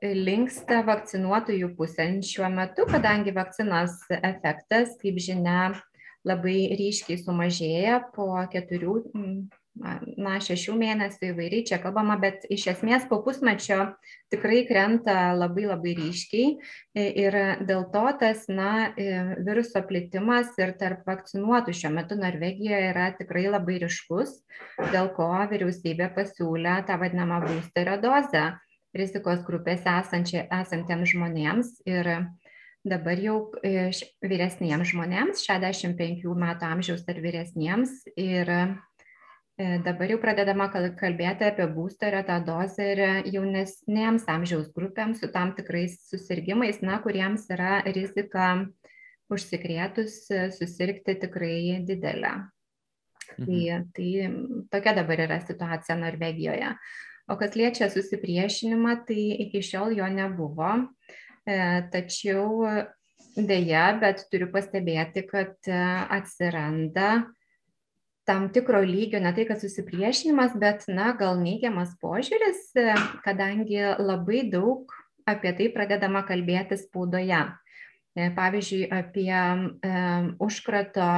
linksta 0.00 0.82
vakcinuotojų 0.86 1.70
pusėn 1.76 2.20
šiuo 2.24 2.48
metu, 2.52 2.86
kadangi 2.88 3.34
vakcinos 3.36 3.96
efektas, 4.20 4.96
kaip 5.00 5.20
žinia, 5.24 5.72
labai 6.28 6.74
ryškiai 6.76 7.20
sumažėja 7.20 8.00
po 8.14 8.30
keturių 8.52 9.00
na, 10.18 10.36
šešių 10.42 10.74
mėnesių 10.78 11.30
įvairiai 11.30 11.64
čia 11.68 11.78
kalbama, 11.82 12.16
bet 12.20 12.44
iš 12.50 12.66
esmės 12.74 13.06
po 13.10 13.20
pusmečio 13.24 13.78
tikrai 14.32 14.64
krenta 14.68 15.32
labai 15.36 15.68
labai 15.68 15.94
ryškiai. 15.98 16.48
Ir 16.98 17.38
dėl 17.68 17.86
to 17.92 18.04
tas, 18.20 18.46
na, 18.50 18.90
viruso 18.96 19.82
plitimas 19.88 20.54
ir 20.60 20.74
tarp 20.80 21.06
vakcinuotų 21.08 21.74
šiuo 21.76 21.92
metu 21.94 22.18
Norvegijoje 22.18 22.90
yra 22.92 23.10
tikrai 23.18 23.46
labai 23.48 23.78
ryškus, 23.84 24.34
dėl 24.92 25.12
ko 25.16 25.30
vyriausybė 25.52 26.10
pasiūlė 26.16 26.80
tą 26.88 26.98
vadinamą 27.00 27.42
boosterio 27.46 27.98
dozę 28.02 28.50
rizikos 28.96 29.44
grupėse 29.46 29.94
esantiems 29.94 31.12
žmonėms. 31.12 31.72
Ir 31.88 32.10
dabar 32.88 33.20
jau 33.20 33.38
vyresniems 34.24 34.92
žmonėms, 34.92 35.42
65 35.46 36.24
metų 36.38 36.68
amžiaus 36.72 37.04
ar 37.10 37.18
vyresniems 37.22 38.00
ir 38.16 38.52
dabar 39.58 40.12
jau 40.12 40.18
pradedama 40.22 40.68
kalbėti 40.70 41.48
apie 41.48 41.66
būsterio 41.74 42.20
tą 42.26 42.36
dozę 42.46 42.84
ir 42.92 43.00
jaunesnėms 43.34 44.28
amžiaus 44.30 44.68
grupėms 44.74 45.18
su 45.22 45.30
tam 45.34 45.54
tikrais 45.56 45.96
susirgymais, 46.10 46.78
na, 46.82 47.00
kuriems 47.02 47.48
yra 47.50 47.80
rizika 47.86 48.52
užsikrėtus 49.32 50.28
susirgti 50.56 51.16
tikrai 51.24 51.82
didelė. 51.88 52.36
Tai, 53.36 53.44
mhm. 53.44 53.90
Tai, 53.92 54.08
tai 54.22 54.70
tokia 54.72 54.94
dabar 54.96 55.24
yra 55.26 55.40
situacija 55.42 55.98
Norvegijoje. 55.98 56.72
O 57.28 57.36
kas 57.36 57.56
liečia 57.58 57.90
susipriešinimą, 57.92 58.94
tai 59.08 59.24
iki 59.44 59.60
šiol 59.64 59.92
jo 59.98 60.06
nebuvo. 60.08 60.70
E, 61.44 61.58
tačiau 61.92 62.64
dėja, 63.36 63.84
bet 64.00 64.24
turiu 64.32 64.48
pastebėti, 64.52 65.26
kad 65.28 65.68
e, 65.68 65.82
atsiranda 66.16 67.26
tam 68.28 68.48
tikro 68.52 68.82
lygio, 68.84 69.20
ne 69.24 69.32
tai, 69.32 69.46
kad 69.48 69.62
susipriešinimas, 69.62 70.54
bet, 70.60 70.84
na, 70.92 71.14
gal 71.16 71.40
neigiamas 71.40 71.94
požiūris, 72.02 72.68
e, 72.76 72.92
kadangi 73.24 73.80
labai 73.96 74.44
daug 74.52 74.92
apie 75.28 75.54
tai 75.56 75.68
pradedama 75.72 76.22
kalbėti 76.28 76.76
spaudoje. 76.80 77.40
E, 78.18 78.30
pavyzdžiui, 78.36 78.88
apie 78.92 79.32
um, 79.32 80.30
užkrato 80.44 81.08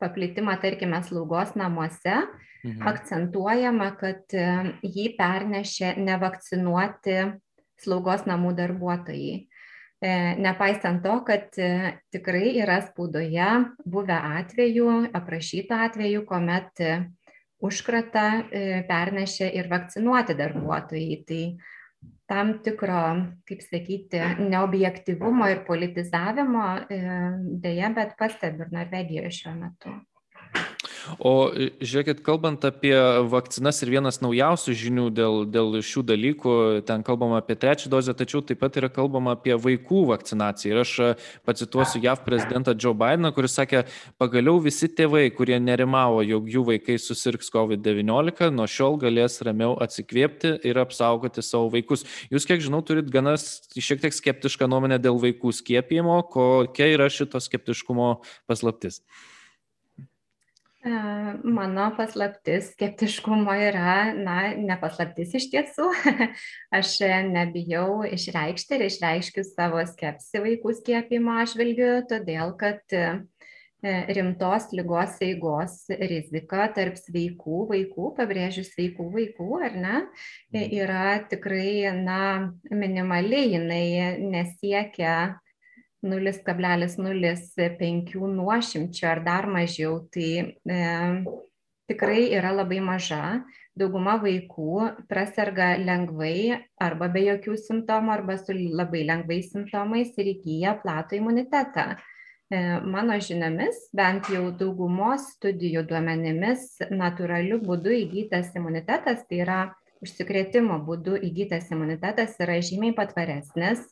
paplitimą, 0.00 0.56
tarkime, 0.62 1.00
slaugos 1.04 1.54
namuose, 1.58 2.16
mhm. 2.64 2.82
akcentuojama, 2.92 3.90
kad 4.00 4.36
jį 4.84 5.06
pernešė 5.18 5.96
nevakcinuoti 6.00 7.20
slaugos 7.82 8.24
namų 8.28 8.54
darbuotojai. 8.56 9.46
E, 10.00 10.36
nepaisant 10.36 11.00
to, 11.02 11.14
kad 11.24 11.56
e, 11.56 11.68
tikrai 12.12 12.50
yra 12.60 12.82
spaudoje 12.84 13.46
buvę 13.88 14.16
atvejų, 14.40 14.90
aprašyta 15.16 15.78
atvejų, 15.86 16.26
kuomet 16.28 16.82
e, 16.84 16.90
užkratą 17.64 18.26
pernešė 18.90 19.48
ir 19.56 19.70
vakcinuoti 19.70 20.36
darbuotojai. 20.36 21.16
Tai 21.24 21.40
tam 22.28 22.52
tikro, 22.66 23.00
kaip 23.48 23.64
sakyti, 23.64 24.20
neobjektivumo 24.52 25.48
ir 25.48 25.62
politizavimo 25.64 26.66
dėja, 27.64 27.90
bet 27.96 28.12
pastebiu 28.20 28.66
ir 28.66 28.76
Norvegijoje 28.76 29.32
šiuo 29.38 29.54
metu. 29.62 29.94
O 31.18 31.50
e, 31.50 31.70
žiūrėkit, 31.80 32.22
kalbant 32.26 32.64
apie 32.66 32.94
vakcinas 33.30 33.80
ir 33.84 33.92
vienas 33.96 34.20
naujausių 34.22 34.74
žinių 34.76 35.06
dėl, 35.16 35.38
dėl 35.50 35.78
šių 35.84 36.02
dalykų, 36.10 36.54
ten 36.88 37.04
kalbama 37.06 37.40
apie 37.42 37.56
trečią 37.58 37.90
dozę, 37.92 38.14
tačiau 38.16 38.42
taip 38.46 38.60
pat 38.62 38.78
yra 38.80 38.90
kalbama 38.92 39.36
apie 39.36 39.56
vaikų 39.60 40.06
vakcinaciją. 40.10 40.72
Ir 40.74 40.82
aš 40.82 40.94
e, 40.98 41.10
pacituosiu 41.48 42.02
JAV 42.04 42.24
prezidentą 42.26 42.74
Joe 42.74 42.94
Bideną, 42.96 43.32
kuris 43.36 43.56
sakė, 43.58 43.84
pagaliau 44.20 44.60
visi 44.62 44.88
tėvai, 44.88 45.26
kurie 45.36 45.58
nerimavo, 45.62 46.22
jog 46.26 46.50
jų 46.52 46.64
vaikai 46.72 46.98
susirgs 47.02 47.52
COVID-19, 47.54 48.50
nuo 48.54 48.68
šiol 48.70 48.98
galės 49.02 49.40
ramiau 49.46 49.76
atsikvėpti 49.82 50.56
ir 50.66 50.82
apsaugoti 50.82 51.44
savo 51.44 51.70
vaikus. 51.74 52.06
Jūs, 52.32 52.48
kiek 52.48 52.64
žinau, 52.64 52.82
turit 52.86 53.10
gana 53.12 53.36
šiek 53.36 54.02
tiek 54.02 54.14
skeptišką 54.14 54.68
nuomonę 54.70 55.00
dėl 55.02 55.20
vaikų 55.22 55.54
skiepijimo, 55.60 56.20
kokia 56.32 56.90
yra 56.94 57.08
šito 57.12 57.40
skeptiškumo 57.42 58.12
paslaptis. 58.50 59.02
E, 60.86 60.90
mano 61.42 61.88
paslaptis 61.96 62.68
skeptiškumo 62.76 63.54
yra, 63.58 64.12
na, 64.14 64.36
ne 64.54 64.76
paslaptis 64.78 65.32
iš 65.34 65.48
tiesų. 65.50 65.88
Aš 66.78 66.92
nebijau 67.26 68.04
išreikšti 68.06 68.76
ir 68.78 68.84
išreiškiu 68.86 69.42
savo 69.48 69.82
skepsį 69.90 70.44
vaikų 70.44 70.74
skiepimo 70.78 71.40
atžvilgiu, 71.42 71.88
todėl 72.06 72.54
kad 72.60 72.94
e, 72.94 73.08
rimtos 74.14 74.68
lygos 74.78 75.18
eigos 75.26 75.74
rizika 75.90 76.68
tarp 76.76 77.00
sveikų 77.00 77.64
vaikų, 77.72 78.12
pabrėžiu 78.20 78.62
sveikų 78.68 79.08
vaikų, 79.16 79.48
ar 79.66 79.74
ne, 79.74 79.96
mhm. 80.54 80.70
yra 80.84 81.08
tikrai, 81.32 81.96
na, 81.98 82.20
minimali, 82.70 83.42
jinai 83.56 84.22
nesiekia 84.22 85.16
0,05 86.04 88.28
nuošimčio 88.36 89.08
ar 89.08 89.24
dar 89.24 89.48
mažiau, 89.50 90.00
tai 90.12 90.52
e, 90.52 90.54
tikrai 91.88 92.28
yra 92.36 92.52
labai 92.54 92.80
maža. 92.84 93.40
Dauguma 93.76 94.16
vaikų 94.20 95.06
praserga 95.10 95.74
lengvai 95.76 96.62
arba 96.80 97.08
be 97.12 97.20
jokių 97.26 97.56
simptomų, 97.60 98.12
arba 98.14 98.36
su 98.40 98.52
labai 98.56 99.02
lengvais 99.08 99.50
simptomais 99.52 100.14
ir 100.16 100.26
įgyja 100.32 100.78
platų 100.80 101.18
imunitetą. 101.20 101.86
E, 102.46 102.80
mano 102.80 103.18
žiniomis, 103.20 103.76
bent 103.96 104.30
jau 104.32 104.50
daugumos 104.54 105.32
studijų 105.34 105.82
duomenimis, 105.90 106.60
natūraliu 106.94 107.58
būdu 107.64 107.90
įgytas 108.04 108.54
imunitetas, 108.56 109.26
tai 109.28 109.36
yra 109.44 109.60
užsikrėtimo 110.04 110.78
būdu 110.86 111.16
įgytas 111.26 111.70
imunitetas 111.72 112.36
yra 112.42 112.58
žymiai 112.64 112.94
patvaresnis 112.96 113.82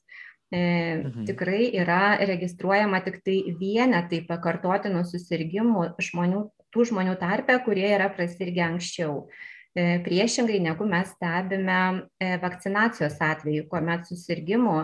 mhm. 0.54 1.24
Tikrai 1.26 1.70
yra 1.82 2.16
registruojama 2.22 3.00
tik 3.06 3.22
tai 3.26 3.38
vienetai 3.58 4.22
pakartotinų 4.28 5.02
susirgymų 5.08 5.88
žmonių, 5.98 6.44
tų 6.74 6.86
žmonių 6.90 7.16
tarpe, 7.18 7.56
kurie 7.66 7.88
yra 7.94 8.10
prasirgę 8.12 8.64
anksčiau. 8.68 9.26
priešingai 9.74 10.60
negu 10.62 10.86
mes 10.86 11.08
stebime 11.16 12.06
vakcinacijos 12.38 13.16
atveju, 13.18 13.64
kuomet 13.66 14.06
susirgymų 14.06 14.76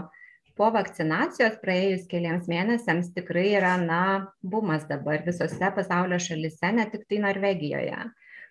po 0.60 0.68
vakcinacijos 0.74 1.60
praėjus 1.62 2.08
keliams 2.10 2.48
mėnesiams 2.50 3.12
tikrai 3.14 3.52
yra, 3.54 3.76
na, 3.80 4.02
bumas 4.42 4.84
dabar 4.90 5.22
visose 5.24 5.70
pasaulio 5.76 6.18
šalise, 6.20 6.72
ne 6.76 6.84
tik 6.90 7.06
tai 7.08 7.22
Norvegijoje. 7.22 8.00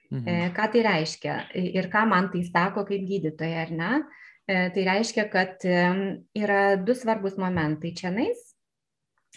Mhm. 0.09 0.53
Ką 0.57 0.65
tai 0.73 0.81
reiškia 0.88 1.35
ir 1.53 1.89
ką 1.93 2.07
man 2.09 2.31
tai 2.33 2.41
sako 2.47 2.85
kaip 2.88 3.05
gydytoja, 3.05 3.67
ar 3.67 3.75
ne? 3.81 3.91
Tai 4.50 4.84
reiškia, 4.88 5.27
kad 5.29 5.62
yra 5.62 6.62
du 6.82 6.96
svarbus 6.98 7.36
momentai 7.38 7.91
čia 7.94 8.10
nais, 8.10 8.39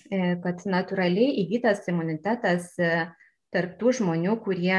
kad 0.09 0.63
natūraliai 0.65 1.35
įgytas 1.43 1.85
imunitetas 1.93 2.71
tarp 3.53 3.75
tų 3.77 3.93
žmonių, 3.99 4.39
kurie 4.41 4.79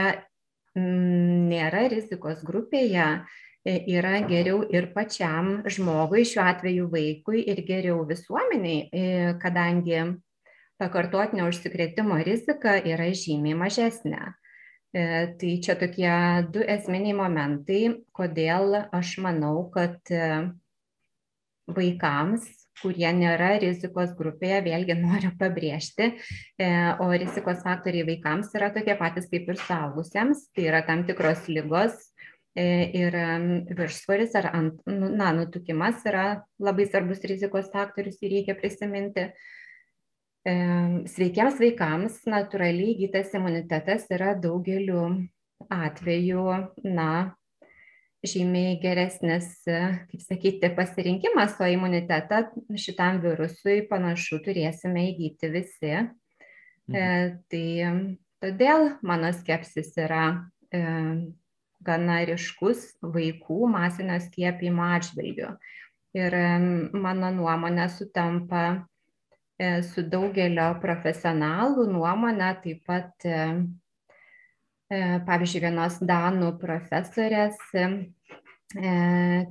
nėra 0.73 1.83
rizikos 1.93 2.41
grupėje, 2.47 3.05
E, 3.63 3.77
yra 3.95 4.17
geriau 4.27 4.65
ir 4.75 4.89
pačiam 4.91 5.61
žmogui, 5.71 6.25
šiuo 6.27 6.43
atveju 6.51 6.89
vaikui, 6.91 7.45
ir 7.47 7.61
geriau 7.63 8.01
visuomeniai, 8.09 8.79
e, 8.91 9.03
kadangi 9.39 10.01
pakartotinio 10.81 11.45
užsikrėtimo 11.47 12.17
rizika 12.27 12.73
yra 12.83 13.07
žymiai 13.15 13.55
mažesnė. 13.61 14.19
E, 14.93 15.03
tai 15.41 15.53
čia 15.65 15.75
tokie 15.79 16.15
du 16.53 16.61
esminiai 16.61 17.15
momentai, 17.17 17.79
kodėl 18.13 18.77
aš 18.93 19.15
manau, 19.25 19.65
kad 19.73 19.97
vaikams, 21.73 22.45
kurie 22.81 23.09
nėra 23.15 23.55
rizikos 23.63 24.13
grupėje, 24.17 24.61
vėlgi 24.67 24.97
noriu 25.05 25.33
pabrėžti, 25.39 26.11
o 27.01 27.09
rizikos 27.09 27.65
faktoriai 27.65 28.05
vaikams 28.11 28.53
yra 28.57 28.69
tokie 28.75 28.97
patys 28.99 29.29
kaip 29.31 29.49
ir 29.49 29.61
suaugusiems, 29.65 30.49
tai 30.53 30.67
yra 30.69 30.83
tam 30.85 31.05
tikros 31.07 31.47
lygos, 31.49 31.97
E, 32.53 32.65
ir 32.93 33.15
viršsvoris 33.73 34.35
ar 34.37 34.51
ant, 34.53 34.75
nu, 34.85 35.07
na, 35.17 35.31
nutukimas 35.33 36.03
yra 36.05 36.25
labai 36.61 36.85
svarbus 36.85 37.23
rizikos 37.25 37.71
faktorius 37.73 38.19
ir 38.21 38.29
reikia 38.35 38.53
prisiminti. 38.59 39.31
E, 40.43 40.53
sveikiems 41.07 41.55
vaikams 41.61 42.17
natūraliai 42.27 42.97
įgytas 42.97 43.31
imunitetas 43.37 44.09
yra 44.11 44.33
daugeliu 44.35 45.05
atveju, 45.71 46.47
na, 46.83 47.11
žymiai 48.27 48.77
geresnis, 48.79 49.49
kaip 49.67 50.23
sakyti, 50.23 50.69
pasirinkimas, 50.75 51.55
o 51.59 51.67
imunitetą 51.67 52.45
šitam 52.79 53.19
virusui 53.23 53.81
panašu 53.89 54.39
turėsime 54.43 55.09
įgyti 55.11 55.51
visi. 55.51 55.93
E, 55.93 56.03
mhm. 56.91 57.39
Tai 57.51 57.67
todėl 58.43 58.89
mano 59.03 59.31
skepsis 59.35 59.95
yra 59.99 60.25
gana 61.83 62.17
ryškus 62.27 62.85
vaikų 63.03 63.67
masinio 63.71 64.19
skiepijimo 64.23 64.85
atžvilgiu. 64.95 65.53
Ir 66.13 66.35
mano 66.93 67.31
nuomonė 67.33 67.87
sutampa 67.89 68.63
e, 68.69 68.92
su 69.89 70.03
daugelio 70.09 70.69
profesionalų 70.83 71.87
nuomonė, 71.91 72.49
taip 72.63 72.83
pat, 72.89 73.11
e, 73.25 73.39
e, 74.91 75.01
pavyzdžiui, 75.27 75.63
vienos 75.67 75.99
Danų 76.01 76.55
profesorės 76.61 77.59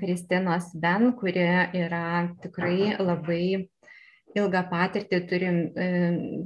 Kristinos 0.01 0.73
Ben, 0.83 1.13
kuri 1.15 1.45
yra 1.79 2.07
tikrai 2.43 2.97
labai 2.99 3.45
ilgą 4.39 4.63
patirtį 4.71 5.21
turim 5.29 5.59
e, 5.77 5.87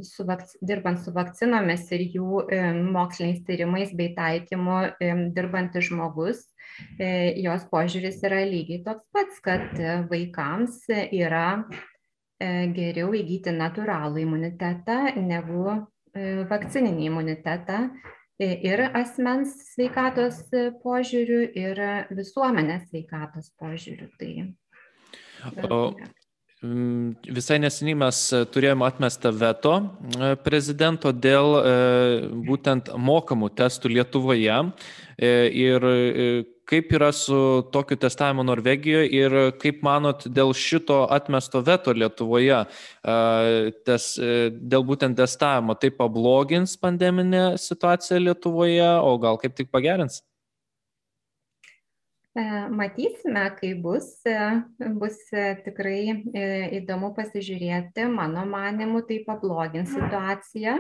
su 0.07 0.27
dirbant 0.67 1.01
su 1.03 1.13
vakcinomis 1.15 1.87
ir 1.95 2.05
jų 2.17 2.43
e, 2.51 2.61
moksliniais 2.97 3.43
tyrimais 3.47 3.93
bei 3.99 4.13
taikymu 4.17 4.79
e, 5.01 5.13
dirbantis 5.37 5.91
žmogus. 5.91 6.45
Jos 7.41 7.63
požiūris 7.71 8.19
yra 8.27 8.43
lygiai 8.45 8.83
toks 8.85 9.07
pats, 9.15 9.39
kad 9.41 9.79
vaikams 10.11 10.83
yra 11.15 11.63
geriau 12.41 13.15
įgyti 13.17 13.55
natūralų 13.57 14.21
imunitetą 14.23 14.99
negu 15.17 15.79
vakcininį 16.51 17.07
imunitetą 17.11 17.79
ir 18.41 18.83
asmens 18.97 19.55
sveikatos 19.73 20.43
požiūrių, 20.83 21.41
ir 21.57 21.81
visuomenės 22.13 22.91
sveikatos 22.91 23.51
požiūrių. 23.61 24.11
Tai, 24.21 24.31
o, 25.69 25.81
Mm, 26.65 27.13
visai 27.37 27.59
neseniai 27.61 27.99
mes 28.01 28.19
e, 28.33 28.39
turėjome 28.49 28.87
atmestą 28.87 29.29
veto 29.37 29.75
e, 29.77 30.31
prezidento 30.41 31.11
dėl 31.13 31.51
e, 31.59 31.73
būtent 32.49 32.89
mokamų 32.97 33.51
testų 33.59 33.93
Lietuvoje. 33.93 34.57
Ir 35.17 35.85
kaip 36.67 36.93
yra 36.99 37.13
su 37.15 37.39
tokiu 37.73 37.99
testavimu 38.03 38.45
Norvegijoje 38.47 39.11
ir 39.15 39.37
kaip 39.63 39.83
manot 39.87 40.27
dėl 40.27 40.55
šito 40.57 41.05
atmesto 41.15 41.63
veto 41.67 41.95
Lietuvoje, 41.95 42.65
tes, 43.87 44.09
dėl 44.75 44.87
būtent 44.87 45.19
testavimo, 45.19 45.79
tai 45.79 45.93
pablogins 45.95 46.77
pandeminę 46.81 47.45
situaciją 47.61 48.23
Lietuvoje, 48.29 48.89
o 49.03 49.15
gal 49.23 49.39
kaip 49.43 49.55
tik 49.59 49.71
pagerins? 49.71 50.23
E, 52.37 52.69
matysime, 52.69 53.47
kai 53.57 53.73
bus, 53.81 54.09
e, 54.29 54.37
bus 55.01 55.17
e, 55.33 55.45
tikrai 55.65 56.01
įdomu 56.77 57.15
pasižiūrėti, 57.17 58.05
mano 58.13 58.43
manimu, 58.51 59.01
tai 59.09 59.23
pablogins 59.25 59.95
situaciją. 59.95 60.75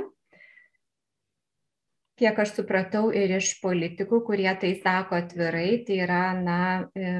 Kiek 2.16 2.38
aš 2.40 2.54
supratau 2.56 3.10
ir 3.12 3.34
iš 3.36 3.50
politikų, 3.60 4.22
kurie 4.24 4.48
tai 4.60 4.70
sako 4.80 5.18
atvirai, 5.18 5.82
tai 5.84 5.98
yra 6.06 6.20
na, 6.38 6.60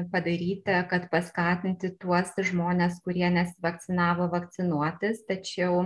padaryta, 0.09 0.79
kad 0.89 1.05
paskatinti 1.11 1.91
tuos 2.01 2.31
žmonės, 2.49 2.97
kurie 3.05 3.27
nesivakcinavo, 3.35 4.25
vakcinuotis, 4.31 5.21
tačiau 5.29 5.83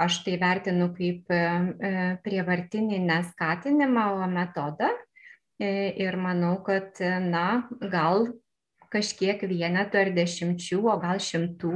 aš 0.00 0.22
tai 0.24 0.38
vertinu 0.40 0.88
kaip 0.96 1.28
prievartinį 2.24 3.02
neskatinimą, 3.04 4.06
o 4.16 4.30
metodą. 4.32 4.94
E, 5.58 5.92
ir 5.98 6.16
manau, 6.16 6.62
kad, 6.62 7.00
na, 7.28 7.68
gal 7.92 8.28
kažkiek 8.94 9.42
vienetų 9.50 9.98
ar 10.04 10.10
dešimčių, 10.16 10.78
o 10.86 10.94
gal 11.02 11.18
šimtų, 11.20 11.72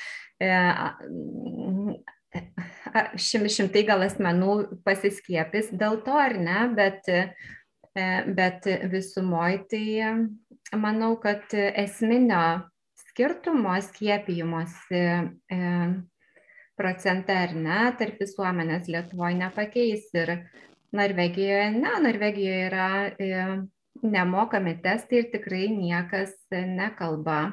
e, 0.48 0.50
šimtai 3.18 3.84
gal 3.88 4.04
asmenų 4.06 4.80
pasiskiepys 4.86 5.72
dėl 5.72 6.00
to 6.06 6.14
ar 6.18 6.36
ne, 6.38 6.60
bet, 6.76 7.08
e, 7.10 8.06
bet 8.36 8.66
visumoje 8.92 9.62
tai 9.70 10.78
manau, 10.78 11.14
kad 11.22 11.54
esminio 11.54 12.42
skirtumo 13.04 13.76
skiepijimuose 13.86 15.04
procente 16.76 17.34
ar 17.34 17.54
ne 17.54 17.80
tarp 17.98 18.20
visuomenės 18.22 18.88
Lietuvoje 18.90 19.38
nepakeis 19.38 20.08
ir 20.16 20.32
Norvegijoje 20.94 21.70
ne, 21.74 21.92
Norvegijoje 22.02 22.66
yra 22.68 22.88
e, 23.18 23.44
nemokami 24.02 24.76
testai 24.82 25.22
ir 25.22 25.30
tikrai 25.32 25.68
niekas 25.74 26.34
nekalba 26.50 27.38
e, 27.46 27.52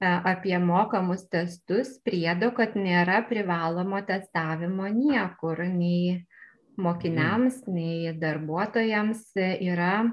apie 0.00 0.58
mokamus 0.58 1.26
testus 1.30 1.96
priedo, 2.04 2.52
kad 2.54 2.76
nėra 2.78 3.22
privalomo 3.28 4.00
testavimo 4.06 4.86
niekur, 4.94 5.64
nei 5.66 6.24
mokiniams, 6.78 7.64
mm. 7.66 7.74
nei 7.74 8.12
darbuotojams 8.18 9.24
yra 9.42 10.06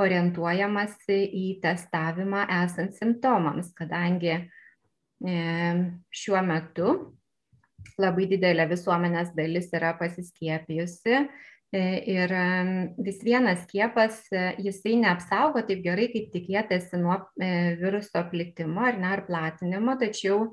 orientuojamasi 0.00 1.20
į 1.36 1.46
testavimą 1.62 2.46
esant 2.62 2.96
simptomams, 2.96 3.70
kadangi 3.76 4.32
e, 4.34 5.36
šiuo 6.10 6.40
metu 6.42 6.96
labai 8.00 8.26
didelė 8.30 8.66
visuomenės 8.70 9.34
dalis 9.36 9.68
yra 9.76 9.92
pasiskiepijusi 10.00 11.20
E, 11.20 11.28
ir 11.72 12.32
vis 12.98 13.20
vienas 13.22 13.62
skiepas, 13.66 14.24
e, 14.34 14.42
jisai 14.66 14.96
neapsaugo 15.04 15.62
taip 15.66 15.84
gerai, 15.84 16.08
kaip 16.10 16.32
tikėtasi 16.34 16.98
nuo 16.98 17.20
e, 17.38 17.76
viruso 17.78 18.24
plitimo 18.32 18.82
ar, 18.88 18.98
ne, 18.98 19.12
ar 19.14 19.24
platinimo, 19.28 19.94
tačiau 20.00 20.50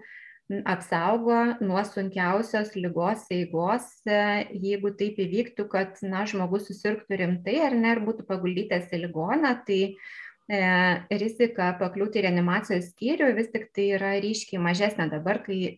apsaugo 0.64 1.40
nuo 1.60 1.82
sunkiausios 1.84 2.70
lygos 2.78 3.26
eigos, 3.36 3.90
jeigu 4.08 4.94
taip 4.96 5.18
įvyktų, 5.20 5.66
kad 5.74 6.00
na, 6.08 6.22
žmogus 6.30 6.70
susirgtų 6.70 7.20
rimtai 7.20 7.58
ar 7.66 7.76
ne, 7.76 7.98
ir 7.98 8.06
būtų 8.06 8.24
paguldytas 8.30 8.88
į 8.96 9.02
ligoną, 9.08 9.58
tai 9.68 9.82
E, 9.88 10.27
rizika 10.48 11.74
pakliūti 11.76 12.22
į 12.22 12.24
reanimacijos 12.24 12.94
skyrių 12.94 13.34
vis 13.36 13.50
tik 13.52 13.66
tai 13.76 13.90
yra 13.98 14.14
ryškiai 14.24 14.62
mažesnė 14.64 15.10
dabar, 15.12 15.42
kai 15.44 15.76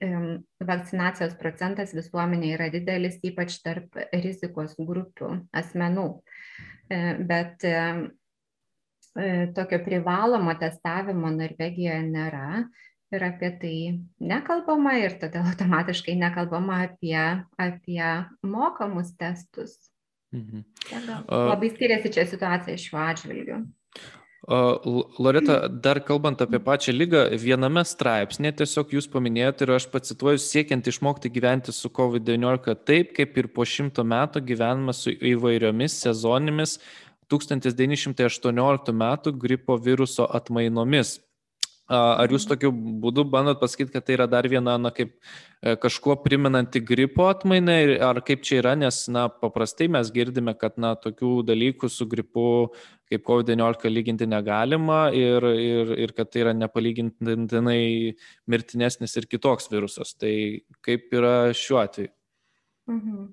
vakcinacijos 0.61 1.33
procentas 1.39 1.95
visuomenė 1.97 2.53
yra 2.53 2.69
didelis, 2.69 3.17
ypač 3.25 3.57
tarp 3.65 3.97
rizikos 4.13 4.75
grupių 4.77 5.31
asmenų. 5.57 6.07
E, 6.89 6.99
bet 7.25 7.65
e, 7.65 7.79
tokio 9.57 9.79
privalomo 9.85 10.53
testavimo 10.57 11.31
Norvegijoje 11.33 12.05
nėra 12.05 12.63
ir 13.09 13.25
apie 13.25 13.49
tai 13.61 13.75
nekalbama 14.21 14.99
ir 15.01 15.17
todėl 15.21 15.49
automatiškai 15.49 16.13
nekalbama 16.17 16.83
apie, 16.85 17.17
apie 17.57 18.03
mokamus 18.45 19.15
testus. 19.17 19.79
Mhm. 20.29 20.61
Labai 21.25 21.71
skiriasi 21.73 22.13
čia 22.13 22.27
situacija 22.29 22.77
šiuo 22.77 23.01
atžvilgiu. 23.01 23.63
Loreta, 24.49 25.67
dar 25.69 25.99
kalbant 26.01 26.39
apie 26.41 26.57
pačią 26.65 26.93
lygą, 26.95 27.19
viename 27.37 27.83
straipsnėje 27.85 28.55
tiesiog 28.63 28.95
jūs 28.95 29.07
paminėjote 29.13 29.67
ir 29.67 29.75
aš 29.75 29.85
pacituoju, 29.93 30.41
siekiant 30.41 30.89
išmokti 30.89 31.29
gyventi 31.29 31.75
su 31.75 31.91
COVID-19 31.93 32.73
taip, 32.81 33.11
kaip 33.13 33.37
ir 33.37 33.51
po 33.53 33.61
šimto 33.61 34.01
metų 34.01 34.41
gyvename 34.49 34.95
su 34.97 35.13
įvairiomis 35.13 35.99
sezonimis 36.01 36.79
1918 37.29 38.95
metų 39.03 39.35
gripo 39.37 39.77
viruso 39.77 40.25
atmainomis. 40.25 41.19
Ar 41.89 42.29
jūs 42.29 42.49
tokiu 42.49 42.69
būdu 42.73 43.25
bandot 43.29 43.61
pasakyti, 43.61 43.93
kad 43.93 44.05
tai 44.05 44.17
yra 44.17 44.25
dar 44.29 44.49
viena, 44.49 44.77
na, 44.81 44.89
kaip 44.93 45.13
kažkuo 45.59 46.15
priminanti 46.23 46.79
gripo 46.79 47.25
atmaina, 47.27 47.75
ar 48.07 48.21
kaip 48.23 48.43
čia 48.47 48.61
yra, 48.61 48.75
nes, 48.79 49.01
na, 49.11 49.25
paprastai 49.27 49.89
mes 49.91 50.11
girdime, 50.15 50.53
kad, 50.59 50.77
na, 50.79 50.93
tokių 50.95 51.41
dalykų 51.47 51.89
su 51.91 52.07
gripu 52.07 52.45
kaip 53.09 53.25
COVID-19 53.27 53.91
lyginti 53.91 54.27
negalima 54.29 55.09
ir, 55.15 55.43
ir, 55.59 55.91
ir 56.05 56.13
kad 56.15 56.29
tai 56.31 56.45
yra 56.45 56.53
nepalygintinai 56.55 57.81
mirtinesnis 58.47 59.17
ir 59.19 59.27
kitoks 59.27 59.67
virusas. 59.73 60.13
Tai 60.15 60.31
kaip 60.85 61.11
yra 61.17 61.51
šiuo 61.57 61.81
atveju? 61.83 62.13
Mhm. 62.89 63.27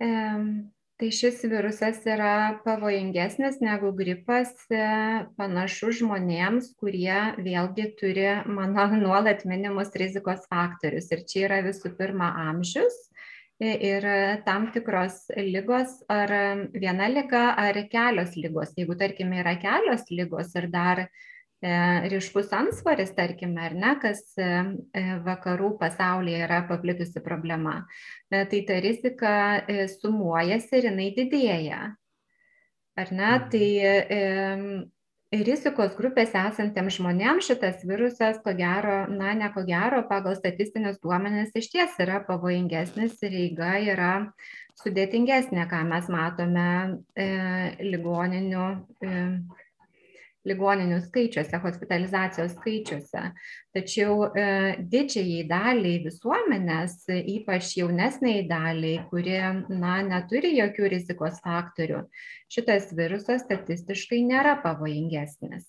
Um 0.00 0.52
tai 1.00 1.08
šis 1.16 1.38
virusas 1.48 2.02
yra 2.04 2.60
pavojingesnis 2.64 3.60
negu 3.64 3.88
gripas 3.96 4.50
e, 4.68 4.80
panašus 5.38 6.02
žmonėms, 6.02 6.74
kurie 6.80 7.16
vėlgi 7.40 7.86
turi 8.00 8.26
mano 8.44 8.84
nuolat 9.04 9.46
minimus 9.48 9.94
rizikos 9.96 10.44
faktorius. 10.52 11.08
Ir 11.14 11.24
čia 11.30 11.46
yra 11.48 11.62
visų 11.64 11.94
pirma 11.96 12.28
amžius 12.50 12.98
e, 13.56 13.72
ir 13.72 14.04
tam 14.44 14.68
tikros 14.74 15.22
lygos, 15.38 16.02
ar 16.12 16.34
viena 16.76 17.08
lyga, 17.08 17.46
ar 17.56 17.80
kelios 17.88 18.36
lygos. 18.36 18.76
Jeigu, 18.76 18.98
tarkime, 19.00 19.40
yra 19.40 19.56
kelios 19.62 20.04
lygos 20.12 20.52
ir 20.60 20.68
dar 20.74 21.06
ryškus 21.60 22.52
ansvaris, 22.56 23.10
tarkime, 23.16 23.60
ar 23.68 23.74
ne, 23.76 23.94
kas 24.00 24.22
e, 24.40 24.46
e, 24.96 25.02
vakarų 25.26 25.74
pasaulyje 25.80 26.44
yra 26.46 26.62
paplitusi 26.68 27.20
problema, 27.20 27.82
tai 28.30 28.62
ta 28.68 28.78
rizika 28.80 29.34
sumuojasi 29.98 30.78
ir 30.78 30.88
jinai 30.88 31.10
didėja. 31.18 31.82
Ar 33.00 33.12
ne? 33.12 33.28
Mhm. 33.36 33.50
Tai 33.52 34.88
rizikos 35.30 35.92
grupėse 35.94 36.40
esantiems 36.48 36.96
žmonėms 36.96 37.46
šitas 37.46 37.84
virusas, 37.86 38.40
ko 38.42 38.50
gero, 38.58 39.04
na, 39.12 39.30
ne 39.38 39.50
ko 39.54 39.62
gero, 39.68 40.02
pagal 40.08 40.34
statistinius 40.34 40.98
duomenis 40.98 41.54
iš 41.54 41.70
ties 41.70 41.94
yra 42.02 42.18
pavojingesnis 42.26 43.20
ir 43.22 43.36
eiga 43.44 43.76
yra 43.92 44.12
sudėtingesnė, 44.80 45.68
ką 45.70 45.84
mes 45.86 46.08
matome 46.10 46.66
e, 47.14 47.28
ligoninių 47.84 48.66
e, 49.06 49.14
ligoninių 50.48 51.00
skaičiuose, 51.04 51.58
hospitalizacijos 51.60 52.54
skaičiuose. 52.56 53.24
Tačiau 53.76 54.30
e, 54.30 54.44
didžiai 54.92 55.42
daliai 55.48 56.00
visuomenės, 56.04 57.02
ypač 57.10 57.74
jaunesniai 57.80 58.46
daliai, 58.48 59.02
kuri 59.10 59.36
na, 59.68 59.98
neturi 60.06 60.54
jokių 60.56 60.92
rizikos 60.94 61.42
faktorių, 61.44 62.06
šitas 62.52 62.88
virusas 62.96 63.44
statistiškai 63.44 64.22
nėra 64.30 64.56
pavojingesnis. 64.64 65.68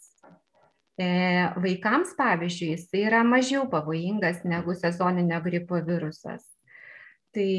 E, 1.02 1.12
vaikams, 1.60 2.16
pavyzdžiui, 2.20 2.72
jis 2.76 2.88
yra 3.04 3.26
mažiau 3.28 3.68
pavojingas 3.72 4.44
negu 4.48 4.76
sezoninio 4.78 5.40
gripo 5.44 5.80
virusas. 5.84 6.46
Tai 7.32 7.52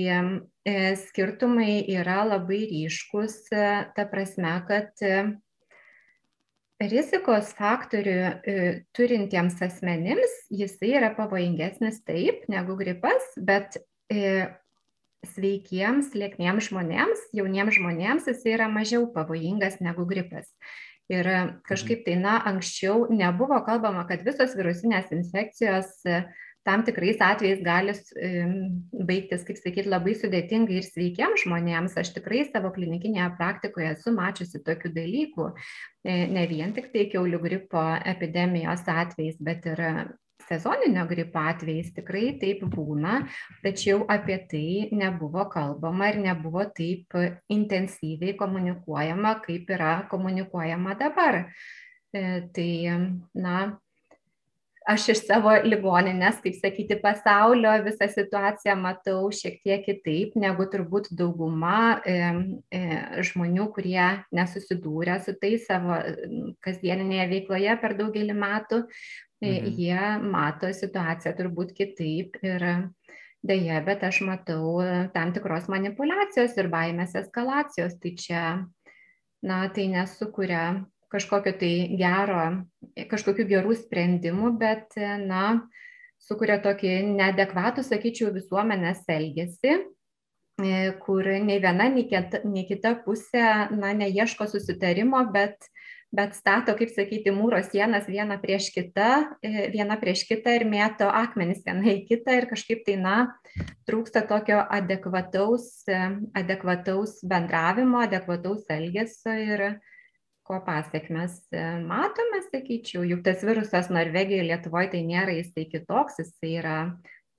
e, 0.69 0.75
skirtumai 1.01 1.81
yra 1.93 2.23
labai 2.29 2.61
ryškus, 2.69 3.39
ta 3.53 4.05
prasme, 4.09 4.53
kad 4.69 4.93
rizikos 6.91 7.53
faktorių 7.59 8.17
e, 8.19 8.57
turintiems 8.97 9.61
asmenims 9.65 10.35
jisai 10.51 10.95
yra 10.99 11.13
pavojingesnis 11.17 12.01
taip 12.07 12.47
negu 12.53 12.77
gripas, 12.79 13.27
bet 13.37 13.79
e, 14.13 14.49
sveikiems, 15.33 16.13
liekniems 16.19 16.71
žmonėms, 16.71 17.27
jauniems 17.37 17.77
žmonėms 17.79 18.31
jisai 18.31 18.57
yra 18.57 18.71
mažiau 18.73 19.07
pavojingas 19.15 19.79
negu 19.85 20.07
gripas. 20.09 20.49
Ir 21.13 21.27
kažkaip 21.69 22.07
tai, 22.07 22.17
na, 22.17 22.39
anksčiau 22.49 23.07
nebuvo 23.13 23.59
kalbama, 23.67 24.07
kad 24.09 24.23
visos 24.25 24.55
virusinės 24.57 25.11
infekcijos 25.13 25.91
tam 26.67 26.85
tikrais 26.87 27.21
atvejais 27.23 27.63
gali 27.65 27.95
baigtis, 29.09 29.45
kaip 29.47 29.59
sakyti, 29.59 29.91
labai 29.91 30.15
sudėtingai 30.19 30.79
ir 30.79 30.87
sveikiems 30.87 31.45
žmonėms. 31.45 31.99
Aš 31.99 32.15
tikrai 32.17 32.45
savo 32.49 32.71
klinikinėje 32.75 33.29
praktikoje 33.39 33.93
esu 33.97 34.15
mačiusi 34.15 34.63
tokių 34.67 34.93
dalykų, 34.97 35.49
e, 36.07 36.17
ne 36.31 36.47
vien 36.51 36.75
tik 36.77 36.93
tai 36.95 37.09
keulių 37.13 37.43
gripo 37.43 37.83
epidemijos 38.15 38.87
atvejais, 38.87 39.41
bet 39.43 39.67
ir 39.71 39.85
sezoninio 40.49 41.07
gripo 41.11 41.43
atvejais 41.43 41.93
tikrai 41.97 42.33
taip 42.41 42.65
būna, 42.75 43.23
tačiau 43.65 44.03
apie 44.11 44.39
tai 44.51 44.67
nebuvo 44.95 45.47
kalbama 45.53 46.11
ir 46.13 46.21
nebuvo 46.23 46.65
taip 46.77 47.15
intensyviai 47.53 48.37
komunikuojama, 48.39 49.39
kaip 49.47 49.71
yra 49.71 49.95
komunikuojama 50.11 50.99
dabar. 51.01 51.47
E, 52.13 52.23
tai, 52.53 52.71
na, 53.35 53.57
aš 54.89 55.09
iš 55.15 55.21
savo 55.27 55.53
ligoninės, 55.65 56.39
kaip 56.43 56.57
sakyti, 56.59 56.97
pasaulio 57.03 57.73
visą 57.85 58.09
situaciją 58.11 58.75
matau 58.81 59.31
šiek 59.35 59.61
tiek 59.65 59.85
kitaip 59.87 60.37
negu 60.41 60.67
turbūt 60.71 61.11
dauguma 61.19 62.01
e, 62.07 62.17
e, 62.75 62.83
žmonių, 63.29 63.69
kurie 63.75 64.07
nesusidūrė 64.35 65.19
su 65.25 65.37
tai 65.41 65.55
savo 65.63 65.99
kasdieninėje 66.65 67.29
veikloje 67.35 67.77
per 67.83 67.97
daugelį 67.99 68.39
metų. 68.39 68.83
E, 69.43 69.51
mhm. 69.51 69.73
Jie 69.79 70.09
mato 70.33 70.71
situaciją 70.75 71.35
turbūt 71.39 71.75
kitaip 71.79 72.39
ir 72.47 72.67
dėja, 73.43 73.81
bet 73.87 74.05
aš 74.07 74.23
matau 74.27 74.79
tam 75.15 75.35
tikros 75.35 75.67
manipulacijos 75.73 76.55
ir 76.59 76.71
baimės 76.71 77.17
eskalacijos. 77.19 77.99
Tai 78.03 78.15
čia, 78.19 78.43
na, 79.43 79.65
tai 79.75 79.89
nesukuria 79.91 80.67
kažkokio 81.13 81.53
tai 81.61 81.73
gero, 82.01 82.43
kažkokių 83.11 83.47
gerų 83.51 83.77
sprendimų, 83.79 84.55
bet, 84.61 84.97
na, 85.23 85.63
sukuria 86.23 86.59
tokį 86.63 86.99
neadekvatų, 87.17 87.85
sakyčiau, 87.87 88.33
visuomenės 88.35 89.05
elgesį, 89.11 89.79
kur 91.03 91.27
nei 91.43 91.59
viena, 91.63 91.89
nei 91.91 92.07
kita, 92.09 92.45
nei 92.49 92.67
kita 92.69 92.97
pusė, 93.07 93.45
na, 93.75 93.93
neieško 93.97 94.47
susitarimo, 94.51 95.23
bet, 95.35 95.69
bet 96.15 96.37
stato, 96.37 96.75
kaip 96.79 96.93
sakyti, 96.93 97.33
mūro 97.35 97.59
sienas 97.65 98.07
vieną 98.07 98.37
prieš 98.43 98.71
kitą, 98.75 99.39
vieną 99.43 99.97
prieš 100.01 100.27
kitą 100.29 100.59
ir 100.59 100.67
mėto 100.69 101.09
akmenis 101.09 101.65
vieną 101.67 101.97
į 101.97 102.03
kitą 102.11 102.37
ir 102.39 102.49
kažkaip 102.53 102.85
tai, 102.87 102.99
na, 103.01 103.17
trūksta 103.89 104.23
tokio 104.29 104.61
adekvataus, 104.63 105.83
adekvataus 106.39 107.19
bendravimo, 107.27 108.05
adekvataus 108.05 108.69
elgesio 108.71 109.35
ir, 109.41 109.67
ko 110.47 110.59
pasiekmes 110.67 111.39
e, 111.55 111.63
matome, 111.87 112.43
sakyčiau, 112.51 113.05
juk 113.07 113.23
tas 113.27 113.43
virusas 113.47 113.91
Norvegijoje, 113.95 114.47
Lietuvoje 114.49 114.93
tai 114.95 115.03
nėra 115.07 115.35
jisai 115.37 115.67
kitoks, 115.71 116.19
jisai 116.23 116.55
yra 116.61 116.79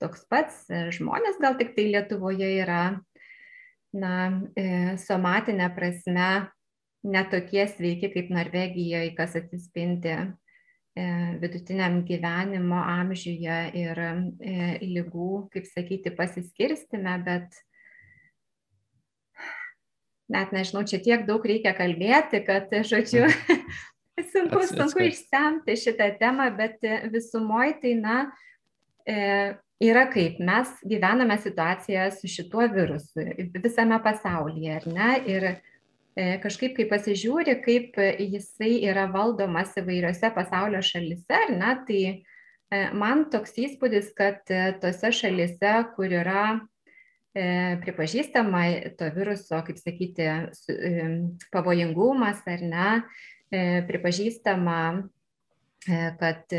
toks 0.04 0.24
pats, 0.32 0.64
e, 0.72 0.86
žmonės 0.96 1.40
gal 1.44 1.58
tik 1.60 1.74
tai 1.76 1.90
Lietuvoje 1.92 2.50
yra, 2.64 2.84
na, 3.94 4.14
e, 4.58 4.68
somatinė 5.04 5.68
prasme 5.76 6.30
netokie 7.04 7.68
sveiki 7.68 8.14
kaip 8.14 8.32
Norvegijoje, 8.32 9.12
kas 9.18 9.36
atsispindi 9.42 10.16
vidutiniam 11.42 12.04
gyvenimo 12.06 12.78
amžiuje 12.78 13.56
ir 13.82 14.02
lygų, 14.86 15.30
kaip 15.56 15.66
sakyti, 15.66 16.12
pasiskirstime, 16.14 17.16
bet 17.26 17.58
net 20.32 20.54
nežinau, 20.56 20.84
čia 20.88 21.00
tiek 21.04 21.26
daug 21.28 21.44
reikia 21.46 21.74
kalbėti, 21.78 22.44
kad, 22.48 22.72
žodžiu, 22.72 23.26
mhm. 23.28 23.68
sunku, 24.34 24.62
sunku 24.70 25.08
išsemti 25.10 25.76
šitą 25.80 26.14
temą, 26.22 26.50
bet 26.58 26.84
visumoje 27.12 27.78
tai, 27.82 27.94
na, 28.00 28.18
e, 29.10 29.18
yra 29.84 30.08
kaip 30.14 30.40
mes 30.44 30.72
gyvename 30.88 31.38
situaciją 31.42 32.08
su 32.16 32.30
šituo 32.32 32.68
virusu 32.72 33.26
visame 33.64 34.00
pasaulyje, 34.04 34.80
ar 34.80 34.88
ne? 34.88 35.10
Ir 35.28 35.48
e, 35.50 35.56
kažkaip, 36.44 36.78
kai 36.78 36.88
pasižiūri, 36.92 37.58
kaip 37.66 37.98
jisai 38.22 38.78
yra 38.88 39.10
valdomas 39.12 39.74
įvairiose 39.82 40.32
pasaulio 40.36 40.84
šalise, 40.86 41.40
ar 41.48 41.56
ne, 41.58 41.74
tai 41.88 42.04
e, 42.14 42.86
man 42.96 43.28
toks 43.34 43.58
įspūdis, 43.66 44.14
kad 44.16 44.46
tose 44.80 45.12
šalise, 45.20 45.74
kur 45.98 46.16
yra 46.22 46.46
E, 46.54 46.73
pripažįstama 47.34 48.62
to 48.98 49.10
viruso, 49.16 49.58
kaip 49.66 49.80
sakyti, 49.82 50.28
e, 50.70 51.06
pavojingumas 51.54 52.44
ar 52.50 52.62
ne, 52.62 52.88
e, 53.50 53.82
pripažįstama, 53.90 54.80
kad 55.84 56.54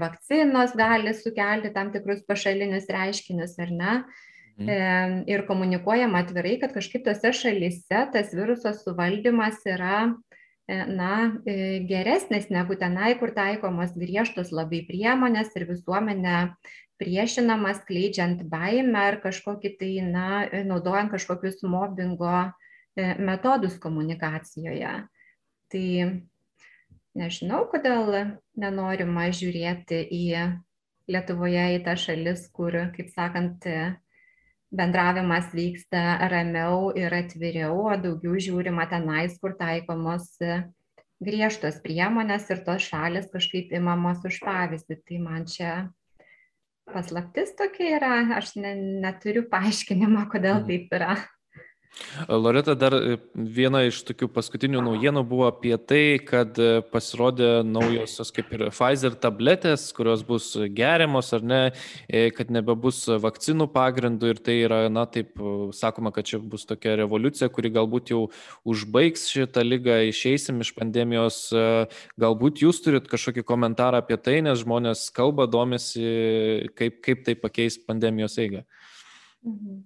vakcinos 0.00 0.72
gali 0.74 1.12
sukelti 1.14 1.70
tam 1.70 1.92
tikrus 1.94 2.24
pašalinius 2.26 2.88
reiškinius 2.90 3.52
ar 3.62 3.70
ne. 3.70 3.92
Mhm. 4.58 5.20
Ir 5.30 5.44
komunikuojama 5.46 6.24
atvirai, 6.24 6.56
kad 6.60 6.74
kažkaip 6.74 7.04
tose 7.06 7.30
šalyse 7.38 8.00
tas 8.12 8.34
viruso 8.34 8.72
suvaldymas 8.74 9.62
yra 9.70 10.10
na, 10.68 11.38
geresnis 11.86 12.50
negu 12.50 12.74
tenai, 12.80 13.14
kur 13.20 13.30
taikomos 13.30 13.94
griežtos 13.94 14.50
labai 14.50 14.82
priemonės 14.90 15.54
ir 15.54 15.68
visuomenė 15.70 16.36
priešinamas, 17.00 17.82
kleidžiant 17.88 18.42
baimę 18.50 19.06
ar 19.12 19.20
kažkokį 19.22 19.72
tai, 19.80 19.92
na, 20.04 20.26
naudojant 20.66 21.12
kažkokius 21.14 21.62
mobbingo 21.64 22.52
metodus 22.96 23.78
komunikacijoje. 23.80 24.92
Tai 25.72 25.86
nežinau, 27.18 27.64
kodėl 27.72 28.36
nenorima 28.58 29.30
žiūrėti 29.32 30.04
į 30.12 30.26
Lietuvoje 31.10 31.64
į 31.74 31.78
tą 31.82 31.96
šalis, 31.98 32.44
kur, 32.54 32.76
kaip 32.94 33.08
sakant, 33.10 33.64
bendravimas 34.72 35.50
vyksta 35.52 36.28
ramiau 36.30 36.92
ir 36.96 37.12
atviriau, 37.16 37.74
o 37.90 37.96
daugiau 37.98 38.38
žiūrima 38.40 38.86
tenais, 38.88 39.34
kur 39.42 39.56
taikomos 39.58 40.30
griežtos 41.22 41.80
priemonės 41.82 42.48
ir 42.54 42.62
tos 42.66 42.86
šalis 42.86 43.28
kažkaip 43.34 43.74
imamos 43.76 44.22
už 44.26 44.38
pavyzdį. 44.46 44.98
Tai 45.08 45.18
man 45.26 45.44
čia 45.50 45.72
paslaptis 46.90 47.54
tokia 47.58 47.98
yra, 47.98 48.14
aš 48.38 48.54
ne, 48.60 48.74
neturiu 49.04 49.44
paaiškinimo, 49.52 50.26
kodėl 50.32 50.60
mhm. 50.62 50.68
taip 50.70 50.98
yra. 50.98 51.16
Loreta, 52.28 52.74
dar 52.74 52.94
e, 52.96 53.16
viena 53.34 53.82
iš 53.86 54.00
tokių 54.08 54.28
paskutinių 54.32 54.80
naujienų 54.84 55.22
buvo 55.28 55.46
apie 55.48 55.74
tai, 55.76 56.18
kad 56.24 56.56
e, 56.60 56.80
pasirodė 56.92 57.50
naujosios 57.68 58.32
kaip 58.34 58.52
ir 58.56 58.64
Pfizer 58.72 59.16
tabletės, 59.20 59.84
kurios 59.96 60.24
bus 60.26 60.50
geriamos 60.76 61.32
ar 61.36 61.44
ne, 61.44 61.60
e, 62.08 62.24
kad 62.34 62.52
nebebus 62.54 63.04
vakcinų 63.22 63.68
pagrindų 63.74 64.32
ir 64.32 64.40
tai 64.44 64.56
yra, 64.64 64.80
na 64.92 65.04
taip, 65.04 65.36
sakoma, 65.76 66.14
kad 66.16 66.28
čia 66.28 66.40
bus 66.40 66.64
tokia 66.68 66.96
revoliucija, 67.02 67.50
kuri 67.52 67.72
galbūt 67.76 68.14
jau 68.14 68.24
užbaigs 68.68 69.28
šitą 69.32 69.64
lygą, 69.66 70.00
išeisim 70.08 70.64
iš 70.64 70.72
pandemijos. 70.76 71.44
Galbūt 72.20 72.64
jūs 72.64 72.80
turit 72.84 73.08
kažkokį 73.10 73.44
komentarą 73.46 74.00
apie 74.02 74.18
tai, 74.20 74.40
nes 74.44 74.64
žmonės 74.64 75.06
kalba, 75.14 75.48
domisi, 75.50 76.68
kaip, 76.78 77.00
kaip 77.04 77.24
tai 77.28 77.38
pakeis 77.38 77.80
pandemijos 77.84 78.40
eigą. 78.40 78.66
Mhm. 79.44 79.80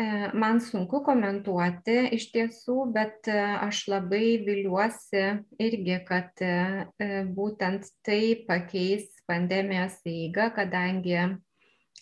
E, 0.00 0.30
man 0.32 0.60
sunku 0.64 1.02
komentuoti 1.04 1.96
iš 2.16 2.30
tiesų, 2.32 2.76
bet 2.94 3.28
e, 3.28 3.36
aš 3.66 3.82
labai 3.92 4.38
viliuosi 4.46 5.24
irgi, 5.60 5.98
kad 6.08 6.40
e, 6.46 7.18
būtent 7.36 7.84
tai 8.06 8.22
pakeis 8.46 9.04
pandemijos 9.28 9.98
eigą, 10.08 10.46
kadangi 10.56 11.18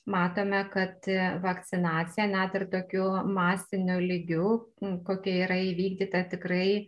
matome, 0.08 0.62
kad 0.72 1.10
vakcinacija 1.42 2.28
net 2.30 2.54
ir 2.60 2.68
tokiu 2.72 3.08
masiniu 3.34 3.98
lygiu, 4.04 4.46
kokia 5.08 5.48
yra 5.48 5.58
įvykdyta 5.72 6.22
tikrai 6.30 6.86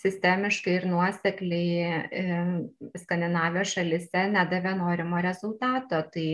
sistemiškai 0.00 0.78
ir 0.78 0.86
nuosekliai 0.88 2.94
Skandinavijos 3.02 3.74
šalise, 3.74 4.28
nedavė 4.32 4.78
norimo 4.78 5.20
rezultato. 5.24 6.00
Tai 6.14 6.28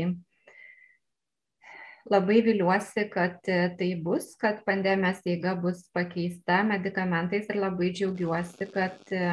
labai 2.10 2.40
viliuosi, 2.44 3.06
kad 3.12 3.38
e, 3.48 3.60
tai 3.78 3.90
bus, 4.02 4.34
kad 4.40 4.64
pandemijos 4.66 5.22
eiga 5.30 5.54
bus 5.58 5.84
pakeista 5.94 6.60
medikamentais 6.66 7.48
ir 7.50 7.60
labai 7.62 7.92
džiaugiuosi, 7.94 8.66
kad 8.74 9.14
e, 9.14 9.30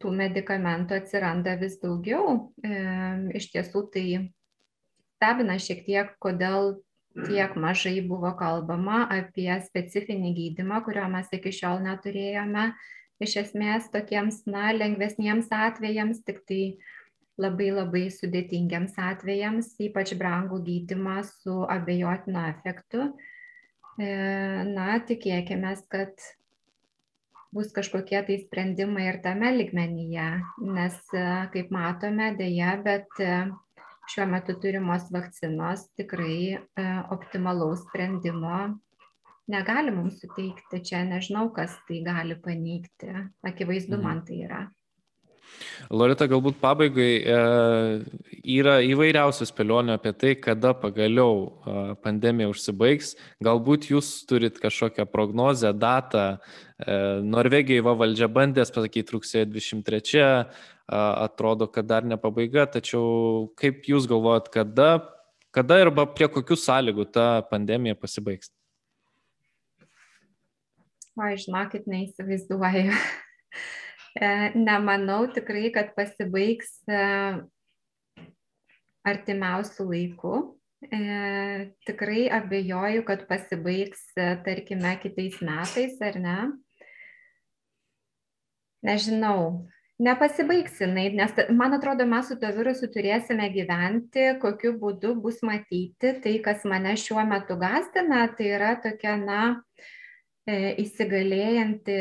tų 0.00 0.12
medikamentų 0.16 0.98
atsiranda 1.00 1.56
vis 1.60 1.78
daugiau. 1.80 2.52
E, 2.64 2.76
iš 3.40 3.50
tiesų 3.54 3.86
tai 3.94 4.06
stebina 5.16 5.58
šiek 5.60 5.84
tiek, 5.88 6.14
kodėl 6.22 6.76
tiek 7.26 7.56
mažai 7.58 7.98
buvo 8.06 8.30
kalbama 8.38 9.02
apie 9.10 9.50
specifinį 9.66 10.32
gydimą, 10.36 10.84
kurio 10.86 11.08
mes 11.12 11.28
iki 11.32 11.52
šiol 11.52 11.82
neturėjome. 11.84 12.70
Iš 13.20 13.34
esmės 13.42 13.90
tokiems, 13.92 14.46
na, 14.48 14.70
lengvesniems 14.72 15.50
atvejams, 15.52 16.22
tik 16.24 16.40
tai 16.48 16.62
labai 17.40 17.70
labai 17.74 18.06
sudėtingiems 18.12 18.96
atvejams, 19.00 19.72
ypač 19.86 20.14
brangų 20.20 20.60
gydimą 20.66 21.20
su 21.28 21.62
abejotinu 21.76 22.42
efektu. 22.50 23.06
E, 24.00 24.10
na, 24.68 24.98
tikėkime, 25.08 25.72
kad 25.92 26.26
bus 27.54 27.72
kažkokie 27.76 28.20
tai 28.28 28.36
sprendimai 28.44 29.08
ir 29.08 29.20
tame 29.24 29.50
ligmenyje, 29.56 30.28
nes, 30.76 31.00
e, 31.16 31.24
kaip 31.54 31.72
matome, 31.74 32.30
dėja, 32.38 32.76
bet 32.84 33.24
e, 33.24 33.34
šiuo 34.12 34.28
metu 34.30 34.56
turimos 34.62 35.10
vakcinos 35.14 35.88
tikrai 35.98 36.58
optimalaus 37.14 37.84
sprendimo 37.86 38.64
negali 39.50 39.92
mums 39.94 40.20
suteikti. 40.22 40.82
Čia 40.86 41.04
nežinau, 41.06 41.50
kas 41.54 41.74
tai 41.88 42.00
gali 42.06 42.36
paneigti. 42.38 43.10
Akivaizdu 43.46 43.96
mhm. 43.98 44.06
man 44.06 44.22
tai 44.26 44.42
yra. 44.46 44.64
Lorita, 45.90 46.28
galbūt 46.30 46.60
pabaigai 46.60 47.08
e, 47.18 47.38
yra 48.54 48.76
įvairiausių 48.86 49.46
spėlionių 49.48 49.96
apie 49.96 50.12
tai, 50.14 50.34
kada 50.38 50.70
pagaliau 50.78 51.40
e, 51.42 51.74
pandemija 52.04 52.50
užsibaigs. 52.52 53.16
Galbūt 53.42 53.88
jūs 53.90 54.10
turit 54.30 54.60
kažkokią 54.62 55.08
prognozę, 55.10 55.72
datą. 55.74 56.26
E, 56.78 56.98
Norvegijai 57.26 57.82
va 57.82 57.96
valdžia 57.98 58.30
bandės 58.30 58.70
pasakyti 58.74 59.16
rugsėjo 59.16 59.48
23, 59.50 60.22
e, 60.22 60.30
atrodo, 60.94 61.66
kad 61.66 61.88
dar 61.90 62.06
ne 62.06 62.20
pabaiga, 62.20 62.68
tačiau 62.70 63.48
kaip 63.58 63.88
jūs 63.90 64.06
galvojat, 64.10 64.52
kada, 64.54 64.92
kada 65.50 65.80
arba 65.88 66.06
prie 66.06 66.30
kokių 66.30 66.60
sąlygų 66.60 67.10
ta 67.10 67.28
pandemija 67.50 67.98
pasibaigs? 67.98 68.52
Oi, 71.20 71.34
žinokit, 71.36 71.90
neįsivaizduoju. 71.90 72.94
E, 74.14 74.50
nemanau 74.58 75.28
tikrai, 75.30 75.68
kad 75.74 75.92
pasibaigs 75.94 76.80
e, 76.90 77.02
artimiausių 79.06 79.86
laikų. 79.86 80.38
E, 80.90 81.00
tikrai 81.86 82.24
abejoju, 82.34 83.04
kad 83.06 83.22
pasibaigs, 83.28 84.02
tarkime, 84.16 84.96
kitais 85.02 85.38
metais 85.44 86.00
ar 86.02 86.18
ne. 86.24 86.38
Nežinau, 88.82 89.68
nepasibaigs 90.00 90.80
jinai, 90.80 91.10
nes 91.14 91.36
man 91.54 91.76
atrodo, 91.76 92.08
mes 92.08 92.32
su 92.32 92.38
to 92.40 92.50
virusu 92.56 92.88
turėsime 92.90 93.46
gyventi, 93.54 94.26
kokiu 94.42 94.74
būdu 94.80 95.14
bus 95.22 95.38
matyti. 95.46 96.16
Tai, 96.24 96.36
kas 96.42 96.66
mane 96.66 96.96
šiuo 96.98 97.22
metu 97.28 97.60
gazdina, 97.60 98.24
tai 98.34 98.52
yra 98.56 98.74
tokia, 98.82 99.18
na, 99.20 99.42
įsigalėjanti 100.50 102.00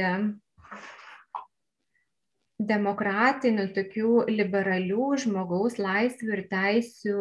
demokratinių, 2.59 3.69
tokių 3.75 4.25
liberalių 4.27 5.05
žmogaus 5.23 5.77
laisvių 5.79 6.33
ir 6.35 6.41
teisių 6.51 7.19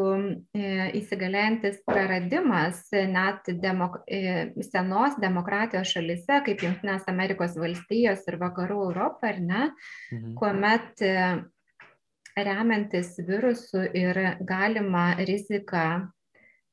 e, 0.59 0.73
įsigalėjantis 0.99 1.79
praradimas 1.87 2.81
net 2.91 3.47
demok 3.63 4.01
e, 4.11 4.51
senos 4.67 5.15
demokratijos 5.23 5.95
šalise, 5.95 6.41
kaip 6.47 6.67
Junktinės 6.67 7.07
Amerikos 7.11 7.55
valstijos 7.61 8.27
ir 8.27 8.41
Vakarų 8.43 8.83
Europą, 8.91 9.31
ar 9.31 9.39
ne, 9.39 9.63
mhm. 10.11 10.35
kuomet 10.43 11.07
e, 11.07 11.15
remiantis 12.39 13.15
virusų 13.23 13.87
ir 13.99 14.23
galima 14.47 15.13
rizika 15.23 15.89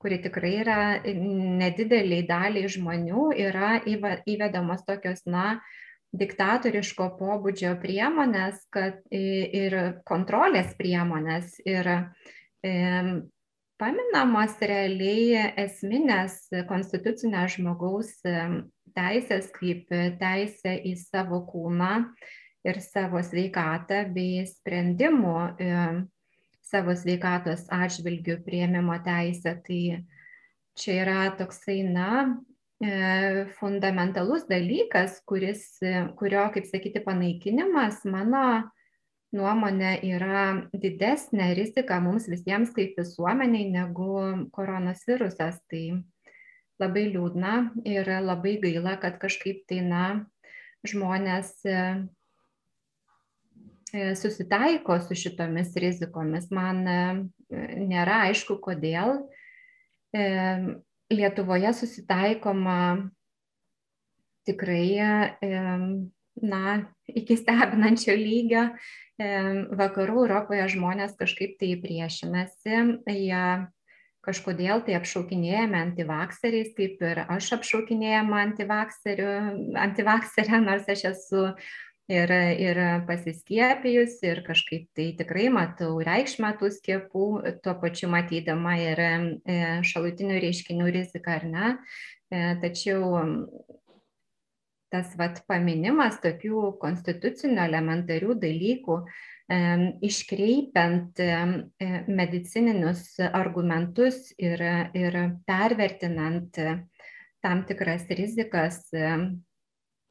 kuri 0.02 0.20
tikrai 0.22 0.52
yra 0.62 0.82
nedideliai 1.06 2.26
daliai 2.30 2.70
žmonių, 2.70 3.32
yra 3.42 3.80
įvedamos 3.90 4.84
tokios, 4.86 5.24
na, 5.26 5.56
diktatoriško 6.16 7.10
pobūdžio 7.20 7.76
priemonės 7.82 8.62
kad, 8.74 9.02
ir 9.12 10.02
kontrolės 10.08 10.76
priemonės 10.78 11.58
ir 11.66 11.90
paminamos 13.82 14.56
realiai 14.62 15.52
esminės 15.66 16.40
konstitucinės 16.70 17.58
žmogaus 17.58 18.14
teisės 18.96 19.52
kaip 19.56 19.92
teisė 20.22 20.78
į 20.88 20.96
savo 21.02 21.42
kūną 21.50 21.94
ir 22.66 22.82
savo 22.82 23.22
sveikatą 23.24 24.06
bei 24.16 24.46
sprendimų 24.50 25.38
savo 26.66 26.96
sveikatos 26.98 27.68
atžvilgių 27.74 28.40
prieimimo 28.46 28.98
teisę. 29.06 29.56
Tai 29.66 29.82
čia 30.80 30.98
yra 31.04 31.20
toksai, 31.38 31.82
na, 31.88 32.10
fundamentalus 33.60 34.44
dalykas, 34.50 35.22
kuris, 35.26 35.80
kurio, 36.20 36.50
kaip 36.54 36.66
sakyti, 36.68 37.00
panaikinimas 37.06 38.02
mano 38.04 38.72
nuomonė 39.36 40.00
yra 40.06 40.68
didesnė 40.76 41.54
rizika 41.58 42.00
mums 42.04 42.28
visiems 42.32 42.72
kaip 42.76 42.96
visuomeniai 43.00 43.70
negu 43.72 44.12
koronos 44.56 45.04
virusas. 45.08 45.60
Tai 45.72 46.04
labai 46.82 47.08
liūdna 47.14 47.56
ir 47.88 48.10
labai 48.24 48.58
gaila, 48.64 48.98
kad 49.02 49.20
kažkaip 49.22 49.64
tai, 49.70 49.82
na, 49.86 50.06
žmonės 50.86 51.52
e, 51.66 51.78
e, 53.94 54.10
susitaiko 54.20 55.00
su 55.04 55.18
šitomis 55.18 55.74
rizikomis. 55.82 56.52
Man 56.54 56.84
nėra 57.50 58.26
aišku, 58.30 58.60
kodėl 58.64 59.24
Lietuvoje 61.14 61.74
susitaikoma 61.78 62.80
tikrai 64.46 65.38
na, 66.42 66.64
iki 67.08 67.38
stebinančio 67.42 68.16
lygio. 68.18 68.68
Vakarų 69.16 70.26
Europoje 70.26 70.66
žmonės 70.74 71.16
kažkaip 71.16 71.56
tai 71.62 71.72
priešinasi, 71.80 72.80
jie 73.08 73.46
kažkodėl 74.26 74.82
tai 74.84 74.98
apšaukinėjame 74.98 75.78
antivakseriais, 75.80 76.74
kaip 76.76 77.02
ir 77.06 77.22
aš 77.24 77.52
apšaukinėjama 77.60 78.42
antivakserę, 79.86 80.60
nors 80.66 80.90
aš 80.92 81.06
esu 81.14 81.46
ir, 82.12 82.32
ir 82.62 82.80
pasiskiepijus 83.08 84.20
ir 84.26 84.42
kažkaip 84.46 84.90
tai 84.98 85.08
tikrai 85.18 85.48
matau 85.54 85.98
reikšmę 86.06 86.52
tų 86.60 86.72
skiepų, 86.78 87.28
tuo 87.66 87.76
pačiu 87.82 88.10
matydama 88.14 88.76
ir 88.82 89.02
e, 89.06 89.16
šalutinių 89.86 90.42
reiškinių 90.44 90.92
riziką 91.00 91.40
ar 91.40 91.48
ne. 91.50 91.72
E, 92.30 92.44
tačiau 92.62 93.16
tas 94.94 95.16
vat, 95.20 95.42
paminimas 95.50 96.22
tokių 96.24 96.76
konstitucinių 96.80 97.66
elementarių 97.66 98.36
dalykų, 98.40 99.00
iškreipiant 100.08 101.20
medicininius 102.08 103.02
argumentus 103.28 104.32
ir, 104.40 104.62
ir 104.96 105.18
pervertinant 105.46 106.56
tam 107.44 107.66
tikras 107.68 108.08
rizikas, 108.10 108.80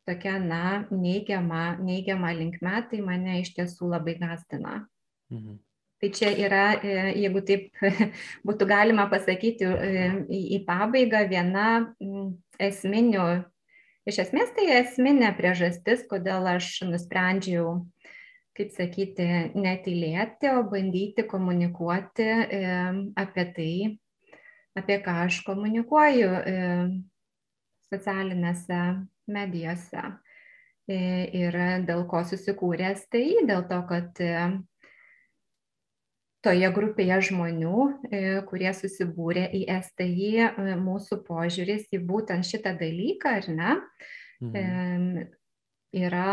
tokia, 0.08 0.38
na, 0.38 0.84
neigiama, 0.90 1.76
neigiama 1.82 2.32
linkme, 2.36 2.80
tai 2.90 3.00
mane 3.04 3.40
iš 3.40 3.54
tiesų 3.56 3.88
labai 3.94 4.18
gazdina. 4.20 4.82
Mhm. 5.32 5.60
Tai 6.02 6.10
čia 6.12 6.34
yra, 6.36 6.64
e, 6.84 6.94
jeigu 7.22 7.40
taip 7.48 7.78
būtų 8.48 8.66
galima 8.68 9.06
pasakyti 9.08 9.64
e, 9.64 10.04
į, 10.28 10.58
pabaigą, 10.66 11.22
viena 11.30 11.68
esminių, 12.60 13.24
iš 14.04 14.20
esmės 14.26 14.52
tai 14.56 14.66
esminė 14.82 15.30
priežastis, 15.38 16.04
kodėl 16.10 16.50
aš 16.50 16.82
nusprendžiau, 16.90 17.78
kaip 18.58 18.74
sakyti, 18.74 19.30
netylėti, 19.56 20.50
o 20.52 20.60
bandyti 20.68 21.24
komunikuoti 21.30 22.28
e, 22.28 22.60
apie 23.24 23.46
tai, 23.56 23.72
apie 24.76 25.00
ką 25.00 25.16
aš 25.24 25.40
komunikuoju 25.46 26.30
socialinėse 27.88 28.82
medijose. 29.30 30.04
E, 30.84 30.96
ir 31.32 31.56
dėl 31.88 32.04
ko 32.08 32.20
susikūrė 32.28 32.92
STI, 32.98 33.46
dėl 33.48 33.64
to, 33.70 33.78
kad 33.88 34.20
e, 34.20 34.32
toje 36.44 36.68
grupėje 36.76 37.22
žmonių, 37.30 37.78
e, 38.10 38.20
kurie 38.50 38.68
susibūrė 38.76 39.46
į 39.56 39.64
STI, 39.78 40.50
mūsų 40.82 41.22
požiūris 41.24 41.88
į 41.88 42.02
būtent 42.04 42.44
šitą 42.44 42.74
dalyką, 42.76 43.32
ar 43.40 43.48
ne, 43.48 43.72
mhm. 44.44 45.24
yra 45.96 46.28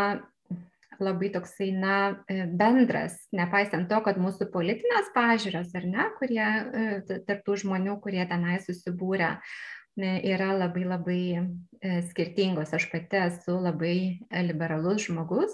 labai 1.02 1.32
toksai, 1.34 1.72
na, 1.74 1.96
bendras, 2.28 3.16
nepaisant 3.34 3.88
to, 3.90 4.02
kad 4.06 4.20
mūsų 4.22 4.52
politinės 4.54 5.08
pažiūros, 5.16 5.72
ar 5.80 5.88
ne, 5.88 6.10
kurie, 6.20 6.44
tarptų 7.26 7.56
žmonių, 7.64 7.96
kurie 8.04 8.22
tenai 8.30 8.60
susibūrė, 8.62 9.32
yra 9.98 10.54
labai 10.56 10.86
labai 10.86 11.24
e, 11.82 12.02
skirtingos. 12.10 12.74
Aš 12.74 12.90
pati 12.92 13.18
esu 13.18 13.58
labai 13.60 14.20
liberalus 14.32 15.08
žmogus 15.08 15.52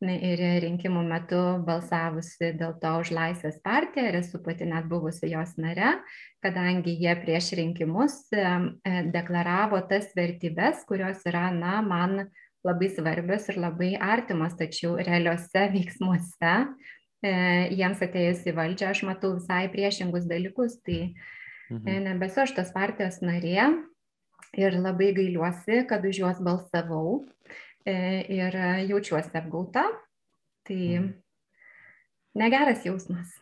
ir 0.00 0.40
rinkimų 0.64 1.02
metu 1.04 1.60
balsavusi 1.66 2.54
dėl 2.56 2.72
to 2.80 2.92
už 3.02 3.10
Laisvės 3.12 3.58
partiją 3.60 4.08
ir 4.08 4.16
esu 4.22 4.40
pati 4.40 4.64
net 4.64 4.86
buvusi 4.88 5.28
jos 5.28 5.58
nare, 5.60 5.98
kadangi 6.40 6.94
jie 6.96 7.12
prieš 7.20 7.52
rinkimus 7.58 8.32
e, 8.32 8.40
e, 8.40 9.02
deklaravo 9.12 9.80
tas 9.90 10.08
vertybės, 10.16 10.86
kurios 10.88 11.20
yra, 11.28 11.50
na, 11.52 11.82
man 11.82 12.30
labai 12.64 12.88
svarbios 12.88 13.48
ir 13.48 13.60
labai 13.60 13.92
artimos, 14.00 14.56
tačiau 14.56 14.96
realiuose 14.96 15.68
veiksmuose 15.72 16.54
jiems 17.20 18.00
atėjus 18.00 18.46
į 18.48 18.52
valdžią 18.56 18.94
aš 18.94 19.02
matau 19.04 19.34
visai 19.34 19.66
priešingus 19.68 20.24
dalykus. 20.24 20.78
Tai 20.80 21.12
Mhm. 21.70 22.04
Nebesu 22.08 22.42
aš 22.44 22.54
tos 22.56 22.72
partijos 22.74 23.20
narė 23.22 23.68
ir 24.58 24.78
labai 24.78 25.12
gailiuosi, 25.14 25.84
kad 25.90 26.04
už 26.04 26.22
juos 26.24 26.40
balsavau 26.42 27.20
e, 27.86 27.94
ir 28.26 28.56
jaučiuosi 28.90 29.36
apgauta. 29.38 29.86
Tai 30.66 30.80
mhm. 30.80 31.12
negeras 32.42 32.84
jausmas. 32.86 33.38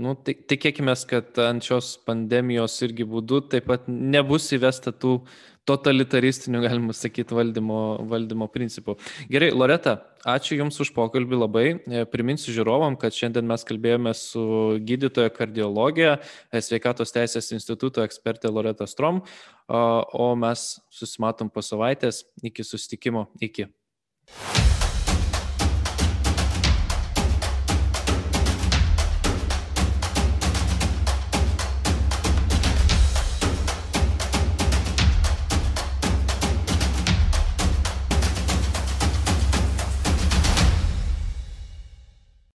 Nu, 0.00 0.14
tik, 0.14 0.44
tikėkime, 0.48 0.94
kad 1.10 1.38
ant 1.42 1.66
šios 1.66 1.96
pandemijos 2.06 2.76
irgi 2.86 3.04
būdu 3.10 3.42
taip 3.50 3.66
pat 3.68 3.88
nebus 3.90 4.46
įvesta 4.54 4.92
tų 4.94 5.16
totalitaristinių, 5.70 6.62
galima 6.66 6.94
sakyti, 6.96 7.36
valdymo, 7.36 7.80
valdymo 8.10 8.48
principų. 8.52 8.96
Gerai, 9.32 9.50
Loreta, 9.54 9.96
ačiū 10.28 10.58
Jums 10.60 10.80
už 10.82 10.92
pokalbį 10.96 11.40
labai. 11.40 11.66
E, 11.72 12.04
priminsiu 12.10 12.54
žiūrovam, 12.56 12.98
kad 13.00 13.16
šiandien 13.16 13.48
mes 13.48 13.66
kalbėjome 13.66 14.14
su 14.18 14.44
gydytoja 14.86 15.32
kardiologija, 15.34 16.18
e, 16.50 16.64
sveikatos 16.64 17.14
teisės 17.16 17.52
instituto 17.56 18.04
ekspertė 18.06 18.52
Loreta 18.52 18.88
Strom, 18.90 19.22
o 19.70 20.32
mes 20.34 20.72
susimatom 20.90 21.52
po 21.52 21.62
savaitės. 21.62 22.24
Iki 22.42 22.66
susitikimo. 22.66 23.28
Iki. 23.38 23.70